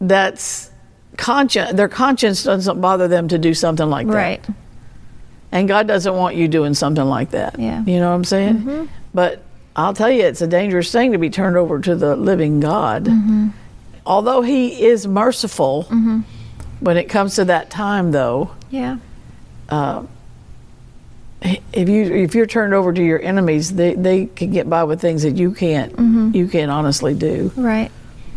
that's 0.00 0.70
conscience, 1.16 1.72
their 1.72 1.88
conscience 1.88 2.44
doesn't 2.44 2.80
bother 2.80 3.08
them 3.08 3.28
to 3.28 3.38
do 3.38 3.52
something 3.52 3.90
like 3.90 4.06
that. 4.06 4.14
right. 4.14 4.46
And 5.52 5.68
God 5.68 5.86
doesn't 5.86 6.14
want 6.14 6.36
you 6.36 6.48
doing 6.48 6.74
something 6.74 7.04
like 7.04 7.30
that. 7.30 7.58
Yeah. 7.58 7.84
You 7.84 7.98
know 8.00 8.10
what 8.10 8.16
I'm 8.16 8.24
saying? 8.24 8.58
Mm-hmm. 8.58 8.86
But 9.14 9.42
I'll 9.74 9.94
tell 9.94 10.10
you, 10.10 10.22
it's 10.22 10.42
a 10.42 10.46
dangerous 10.46 10.90
thing 10.90 11.12
to 11.12 11.18
be 11.18 11.30
turned 11.30 11.56
over 11.56 11.80
to 11.80 11.94
the 11.94 12.16
living 12.16 12.60
God. 12.60 13.04
Mm-hmm. 13.04 13.48
Although 14.04 14.42
He 14.42 14.84
is 14.84 15.06
merciful, 15.06 15.84
mm-hmm. 15.84 16.20
when 16.80 16.96
it 16.96 17.04
comes 17.08 17.36
to 17.36 17.44
that 17.46 17.70
time, 17.70 18.12
though, 18.12 18.50
Yeah. 18.70 18.98
Uh, 19.68 20.04
if 21.42 21.88
you 21.88 22.02
if 22.04 22.34
you're 22.34 22.46
turned 22.46 22.74
over 22.74 22.92
to 22.92 23.02
your 23.02 23.20
enemies, 23.20 23.74
they, 23.74 23.94
they 23.94 24.26
can 24.26 24.50
get 24.50 24.68
by 24.68 24.84
with 24.84 25.00
things 25.00 25.22
that 25.22 25.36
you 25.36 25.52
can't 25.52 26.34
you 26.34 26.48
can't 26.48 26.70
honestly 26.70 27.14
do. 27.14 27.52
Right. 27.56 27.90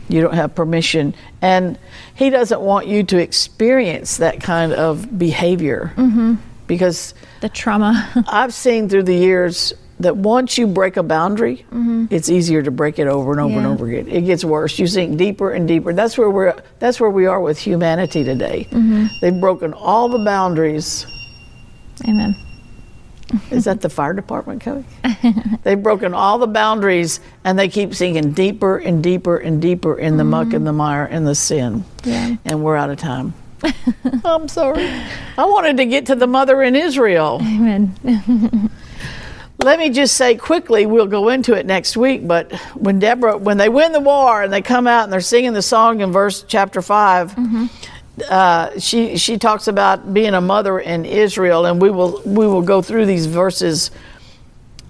You 0.10 0.22
don't 0.22 0.34
have 0.34 0.54
permission. 0.56 1.16
And 1.42 1.78
he 2.16 2.30
doesn't 2.30 2.60
want 2.60 2.88
you 2.88 3.04
to 3.04 3.18
experience 3.18 4.18
that 4.18 4.42
kind 4.42 4.74
of 4.74 5.18
behavior. 5.18 5.94
Because 6.70 7.16
The 7.42 7.50
trauma. 7.50 8.10
I've 8.28 8.54
seen 8.54 8.88
through 8.88 9.04
the 9.04 9.16
years 9.16 9.74
that 10.00 10.16
once 10.16 10.58
you 10.58 10.68
break 10.68 10.96
a 10.96 11.04
boundary, 11.04 11.58
mm-hmm. 11.58 12.06
it's 12.10 12.30
easier 12.30 12.62
to 12.62 12.72
break 12.72 13.00
it 13.00 13.08
over 13.08 13.32
and 13.32 13.42
over 13.42 13.58
and 13.58 13.68
over 13.68 13.88
again. 13.88 14.08
It 14.08 14.22
gets 14.22 14.46
worse. 14.46 14.80
You 14.80 14.88
sink 14.88 15.18
deeper 15.18 15.52
and 15.52 15.68
deeper. 15.68 15.92
That's 15.92 16.18
where 16.18 16.30
we're 16.30 16.56
that's 16.78 17.02
where 17.02 17.10
we 17.10 17.26
are 17.26 17.42
with 17.42 17.58
humanity 17.58 18.24
today. 18.24 18.68
Mm-hmm. 18.72 19.08
They've 19.20 19.42
broken 19.42 19.74
all 19.74 20.08
the 20.08 20.24
boundaries. 20.24 21.06
Amen. 22.08 22.36
Is 23.52 23.66
that 23.66 23.82
the 23.82 23.90
fire 23.90 24.14
department 24.14 24.62
coming? 24.62 24.86
They've 25.64 25.82
broken 25.82 26.14
all 26.14 26.38
the 26.38 26.48
boundaries 26.48 27.20
and 27.44 27.60
they 27.60 27.68
keep 27.68 27.94
sinking 27.94 28.32
deeper 28.32 28.78
and 28.78 29.04
deeper 29.04 29.38
and 29.38 29.62
deeper 29.62 30.00
in 30.00 30.18
the 30.18 30.24
muck 30.24 30.48
mm-hmm. 30.48 30.56
and 30.56 30.68
the 30.68 30.74
mire 30.74 31.06
and 31.06 31.28
the 31.28 31.36
sin. 31.36 31.84
Yeah. 32.04 32.38
And 32.46 32.64
we're 32.64 32.76
out 32.76 32.90
of 32.90 32.98
time. 32.98 33.34
I'm 34.26 34.48
sorry. 34.48 34.88
I 35.38 35.46
wanted 35.46 35.78
to 35.78 35.86
get 35.86 36.06
to 36.08 36.16
the 36.16 36.28
mother 36.28 36.62
in 36.64 36.76
Israel. 36.76 37.40
Amen. 37.42 37.96
Let 39.62 39.78
me 39.78 39.90
just 39.90 40.16
say 40.16 40.36
quickly, 40.36 40.86
we'll 40.86 41.08
go 41.08 41.30
into 41.30 41.54
it 41.54 41.66
next 41.66 41.98
week, 41.98 42.26
but 42.26 42.54
when 42.76 43.00
Deborah, 43.00 43.38
when 43.38 43.58
they 43.58 43.68
win 43.68 43.92
the 43.92 44.00
war 44.00 44.44
and 44.44 44.54
they 44.54 44.62
come 44.62 44.88
out 44.88 45.04
and 45.04 45.12
they're 45.12 45.20
singing 45.20 45.52
the 45.52 45.62
song 45.62 46.00
in 46.00 46.14
verse 46.14 46.46
chapter 46.48 46.82
5 46.82 47.36
uh, 48.24 48.78
she 48.80 49.18
she 49.18 49.38
talks 49.38 49.68
about 49.68 50.14
being 50.14 50.34
a 50.34 50.42
mother 50.42 50.80
in 50.80 51.06
Israel, 51.06 51.66
and 51.66 51.82
we 51.82 51.90
will 51.90 52.22
we 52.26 52.48
will 52.48 52.62
go 52.62 52.82
through 52.82 53.06
these 53.06 53.26
verses 53.26 53.92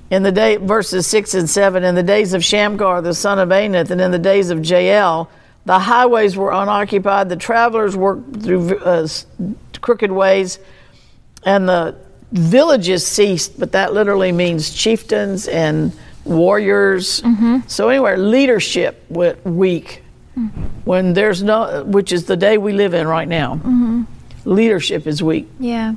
in 0.09 0.23
the 0.23 0.31
day 0.31 0.57
verses 0.57 1.05
six 1.05 1.33
and 1.33 1.49
seven. 1.49 1.83
In 1.83 1.95
the 1.95 2.03
days 2.03 2.33
of 2.33 2.43
Shamgar 2.43 3.01
the 3.01 3.13
son 3.13 3.39
of 3.39 3.49
Anath, 3.49 3.91
and 3.91 4.01
in 4.01 4.11
the 4.11 4.19
days 4.19 4.49
of 4.49 4.65
Jael, 4.65 5.29
the 5.65 5.79
highways 5.79 6.35
were 6.35 6.51
unoccupied. 6.51 7.29
The 7.29 7.35
travelers 7.35 7.95
worked 7.95 8.41
through 8.41 8.79
uh, 8.79 9.07
crooked 9.81 10.11
ways, 10.11 10.59
and 11.43 11.67
the 11.69 11.95
villages 12.31 13.05
ceased. 13.05 13.59
But 13.59 13.71
that 13.73 13.93
literally 13.93 14.31
means 14.31 14.73
chieftains 14.73 15.47
and 15.47 15.91
warriors. 16.25 17.21
So 17.67 17.89
anyway, 17.89 18.17
leadership 18.17 19.03
went 19.09 19.43
weak 19.45 20.03
when 20.85 21.13
there's 21.13 21.43
no, 21.43 21.83
which 21.83 22.11
is 22.11 22.25
the 22.25 22.37
day 22.37 22.57
we 22.57 22.71
live 22.73 22.93
in 22.93 23.07
right 23.07 23.27
now. 23.27 24.05
Leadership 24.45 25.05
is 25.05 25.21
weak. 25.21 25.47
Yeah. 25.59 25.95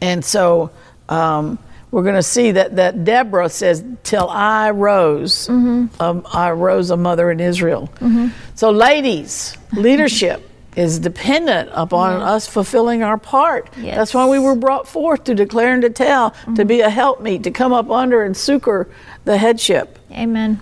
And 0.00 0.24
so 0.24 0.70
um, 1.08 1.58
we're 1.92 2.02
going 2.02 2.16
to 2.16 2.22
see 2.22 2.52
that, 2.52 2.76
that 2.76 3.04
Deborah 3.04 3.50
says, 3.50 3.84
Till 4.02 4.28
I 4.28 4.70
rose, 4.70 5.46
mm-hmm. 5.46 6.02
um, 6.02 6.26
I 6.32 6.50
rose 6.50 6.90
a 6.90 6.96
mother 6.96 7.30
in 7.30 7.38
Israel. 7.38 7.88
Mm-hmm. 7.96 8.28
So, 8.54 8.70
ladies, 8.70 9.56
leadership 9.74 10.48
is 10.76 10.98
dependent 10.98 11.68
upon 11.74 12.22
us 12.22 12.48
fulfilling 12.48 13.02
our 13.02 13.18
part. 13.18 13.68
Yes. 13.76 13.96
That's 13.96 14.14
why 14.14 14.26
we 14.26 14.38
were 14.38 14.56
brought 14.56 14.88
forth 14.88 15.24
to 15.24 15.34
declare 15.34 15.74
and 15.74 15.82
to 15.82 15.90
tell, 15.90 16.30
to 16.30 16.36
mm-hmm. 16.36 16.66
be 16.66 16.80
a 16.80 16.88
helpmeet, 16.88 17.44
to 17.44 17.50
come 17.50 17.74
up 17.74 17.90
under 17.90 18.22
and 18.22 18.34
succor 18.34 18.88
the 19.24 19.36
headship. 19.36 19.98
Amen. 20.10 20.60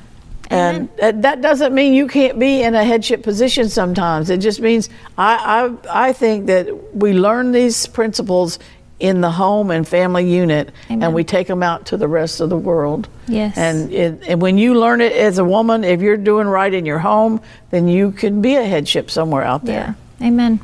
And 0.51 0.88
that, 0.97 1.23
that 1.23 1.43
doesn't 1.43 1.73
mean 1.73 1.95
you 1.95 2.09
can't 2.09 2.37
be 2.40 2.62
in 2.62 2.75
a 2.75 2.83
headship 2.83 3.23
position 3.23 3.69
sometimes. 3.69 4.31
It 4.31 4.38
just 4.38 4.61
means 4.61 4.88
I, 5.16 5.77
I, 5.93 6.09
I 6.09 6.12
think 6.12 6.47
that 6.47 6.93
we 6.93 7.12
learn 7.12 7.53
these 7.53 7.87
principles 7.87 8.59
in 9.01 9.23
the 9.23 9.31
home 9.31 9.71
and 9.71 9.89
family 9.89 10.31
unit 10.31 10.71
Amen. 10.91 11.03
and 11.03 11.15
we 11.15 11.25
take 11.25 11.47
them 11.47 11.63
out 11.63 11.87
to 11.87 11.97
the 11.97 12.07
rest 12.07 12.41
of 12.41 12.51
the 12.51 12.57
world. 12.57 13.09
Yes. 13.27 13.57
And, 13.57 13.93
it, 13.93 14.23
and 14.29 14.41
when 14.41 14.59
you 14.59 14.75
learn 14.79 15.01
it 15.01 15.13
as 15.13 15.39
a 15.39 15.45
woman, 15.45 15.83
if 15.85 16.01
you're 16.03 16.19
doing 16.19 16.47
right 16.47 16.73
in 16.73 16.85
your 16.85 16.99
home, 16.99 17.41
then 17.71 17.89
you 17.89 18.13
can 18.13 18.43
be 18.43 18.55
a 18.57 18.65
headship 18.65 19.11
somewhere 19.11 19.43
out 19.43 19.65
there. 19.65 19.97
Yeah. 20.21 20.29
Amen. 20.29 20.61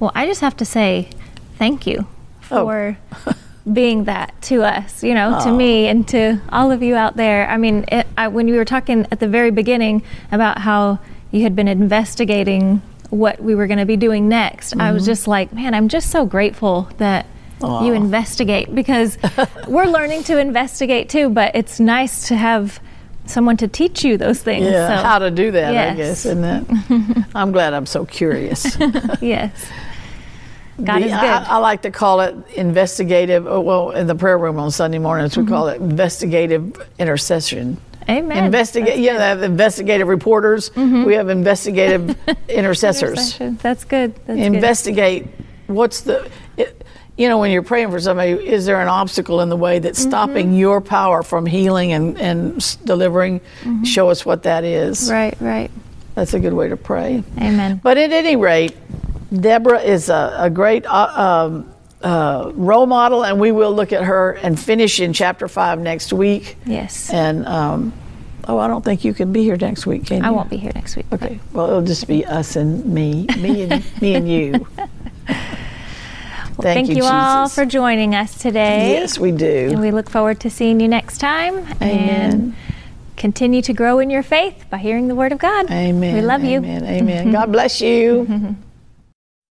Well, 0.00 0.12
I 0.14 0.26
just 0.26 0.40
have 0.40 0.56
to 0.58 0.64
say 0.64 1.10
thank 1.58 1.86
you 1.86 2.06
Oh. 2.50 2.64
for 2.64 2.98
being 3.72 4.04
that 4.04 4.40
to 4.42 4.62
us, 4.62 5.02
you 5.02 5.14
know, 5.14 5.40
to 5.42 5.52
me 5.52 5.88
and 5.88 6.06
to 6.08 6.40
all 6.50 6.70
of 6.70 6.82
you 6.82 6.94
out 6.94 7.16
there. 7.16 7.48
I 7.48 7.56
mean, 7.56 7.84
it, 7.88 8.06
I, 8.16 8.28
when 8.28 8.46
we 8.46 8.56
were 8.56 8.64
talking 8.64 9.06
at 9.10 9.20
the 9.20 9.28
very 9.28 9.50
beginning 9.50 10.02
about 10.30 10.58
how 10.58 10.98
you 11.32 11.42
had 11.42 11.56
been 11.56 11.66
investigating 11.68 12.82
what 13.10 13.40
we 13.40 13.54
were 13.54 13.66
going 13.66 13.78
to 13.78 13.86
be 13.86 13.96
doing 13.96 14.28
next, 14.28 14.76
I 14.76 14.92
was 14.92 15.02
mm-hmm. 15.02 15.10
just 15.10 15.28
like, 15.28 15.52
man, 15.52 15.74
I'm 15.74 15.88
just 15.88 16.10
so 16.10 16.24
grateful 16.26 16.88
that 16.98 17.26
you 17.60 17.92
investigate 17.92 18.74
because 18.74 19.18
we're 19.68 19.86
learning 19.86 20.24
to 20.24 20.38
investigate 20.38 21.08
too, 21.08 21.30
but 21.30 21.54
it's 21.54 21.80
nice 21.80 22.28
to 22.28 22.36
have 22.36 22.80
someone 23.24 23.56
to 23.58 23.68
teach 23.68 24.04
you 24.04 24.16
those 24.16 24.42
things. 24.42 24.66
Yeah, 24.66 24.96
so, 24.96 25.02
how 25.02 25.18
to 25.18 25.30
do 25.30 25.50
that, 25.52 25.92
I 25.92 25.94
guess, 25.94 26.24
isn't 26.26 26.44
it? 26.44 27.26
I'm 27.34 27.52
glad 27.52 27.74
I'm 27.74 27.86
so 27.86 28.04
curious. 28.04 28.76
yes. 29.20 29.68
God 30.82 31.00
The- 31.00 31.06
is 31.06 31.12
good. 31.12 31.30
I, 31.30 31.44
I 31.48 31.56
like 31.56 31.82
to 31.82 31.90
call 31.90 32.20
it 32.20 32.34
investigative. 32.54 33.46
oh, 33.46 33.60
Well, 33.60 33.90
in 33.92 34.06
the 34.06 34.14
prayer 34.14 34.38
room 34.38 34.58
on 34.58 34.70
Sunday 34.70 34.98
mornings, 34.98 35.36
we 35.36 35.46
call 35.46 35.66
mm-hmm. 35.66 35.82
it 35.82 35.90
investigative 35.90 36.88
intercession. 36.98 37.80
Amen. 38.08 38.44
Investigate. 38.44 38.98
Yeah, 39.00 39.12
good. 39.12 39.18
they 39.18 39.24
have 39.24 39.42
investigative 39.42 40.06
reporters. 40.06 40.70
Mm-hmm. 40.70 41.04
We 41.04 41.14
have 41.14 41.28
investigative 41.28 42.16
intercessors. 42.48 43.36
That's 43.38 43.38
good. 43.38 43.58
That's 43.58 43.84
good. 43.84 44.14
Investigate. 44.28 45.26
What's 45.66 46.02
the? 46.02 46.30
You 47.16 47.28
know, 47.28 47.38
when 47.38 47.50
you're 47.50 47.62
praying 47.62 47.90
for 47.90 47.98
somebody, 47.98 48.32
is 48.32 48.66
there 48.66 48.80
an 48.80 48.88
obstacle 48.88 49.40
in 49.40 49.48
the 49.48 49.56
way 49.56 49.78
that's 49.78 49.98
stopping 49.98 50.52
your 50.52 50.82
power 50.82 51.22
from 51.22 51.46
healing 51.46 51.92
and 51.92 52.20
and 52.20 52.78
delivering? 52.84 53.40
Show 53.84 54.10
us 54.10 54.26
what 54.26 54.42
that 54.42 54.64
is. 54.64 55.10
Right, 55.10 55.34
right. 55.40 55.70
That's 56.14 56.34
a 56.34 56.40
good 56.40 56.52
way 56.52 56.68
to 56.68 56.76
pray. 56.76 57.22
Amen. 57.38 57.80
But 57.82 57.98
at 57.98 58.12
any 58.12 58.36
rate, 58.36 58.76
Deborah 59.32 59.80
is 59.80 60.08
a, 60.08 60.34
a 60.38 60.50
great 60.50 60.86
uh, 60.86 61.46
um, 61.46 61.72
uh, 62.02 62.52
role 62.54 62.86
model, 62.86 63.24
and 63.24 63.40
we 63.40 63.52
will 63.52 63.74
look 63.74 63.92
at 63.92 64.04
her 64.04 64.32
and 64.32 64.58
finish 64.58 65.00
in 65.00 65.12
chapter 65.12 65.48
five 65.48 65.78
next 65.78 66.12
week. 66.12 66.56
Yes. 66.64 67.10
And 67.10 67.46
um, 67.46 67.92
oh, 68.46 68.58
I 68.58 68.68
don't 68.68 68.84
think 68.84 69.04
you 69.04 69.14
can 69.14 69.32
be 69.32 69.42
here 69.42 69.56
next 69.56 69.86
week, 69.86 70.06
can 70.06 70.22
you? 70.22 70.28
I 70.28 70.30
won't 70.30 70.50
be 70.50 70.56
here 70.56 70.72
next 70.74 70.96
week. 70.96 71.06
Okay. 71.12 71.40
Well, 71.52 71.66
it'll 71.66 71.82
just 71.82 72.06
be 72.06 72.24
us 72.24 72.56
and 72.56 72.84
me, 72.86 73.26
me 73.38 73.62
and 73.62 74.00
me 74.02 74.14
and 74.14 74.28
you. 74.28 74.66
Thank, 76.56 76.86
Thank 76.86 76.98
you, 76.98 77.04
all 77.04 77.44
Jesus. 77.44 77.54
for 77.54 77.66
joining 77.66 78.14
us 78.14 78.38
today. 78.38 78.92
Yes, 78.92 79.18
we 79.18 79.30
do. 79.30 79.68
And 79.70 79.80
we 79.80 79.90
look 79.90 80.08
forward 80.08 80.40
to 80.40 80.50
seeing 80.50 80.80
you 80.80 80.88
next 80.88 81.18
time. 81.18 81.58
Amen. 81.82 82.32
And 82.32 82.54
continue 83.16 83.60
to 83.62 83.72
grow 83.72 83.98
in 83.98 84.08
your 84.08 84.22
faith 84.22 84.64
by 84.70 84.78
hearing 84.78 85.08
the 85.08 85.14
word 85.14 85.32
of 85.32 85.38
God. 85.38 85.70
Amen. 85.70 86.14
We 86.14 86.22
love 86.22 86.44
you. 86.44 86.58
Amen. 86.58 86.84
Amen. 86.84 87.32
God 87.38 87.52
bless 87.52 87.80
you. 87.80 88.56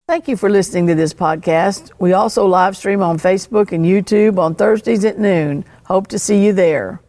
Thank 0.07 0.27
you 0.27 0.37
for 0.37 0.49
listening 0.49 0.87
to 0.87 0.95
this 0.95 1.13
podcast. 1.13 1.91
We 1.99 2.13
also 2.13 2.45
live 2.45 2.77
stream 2.77 3.01
on 3.01 3.17
Facebook 3.17 3.71
and 3.71 3.85
YouTube 3.85 4.37
on 4.37 4.53
Thursdays 4.53 5.03
at 5.03 5.17
noon. 5.17 5.65
Hope 5.85 6.07
to 6.07 6.19
see 6.19 6.43
you 6.43 6.53
there. 6.53 7.01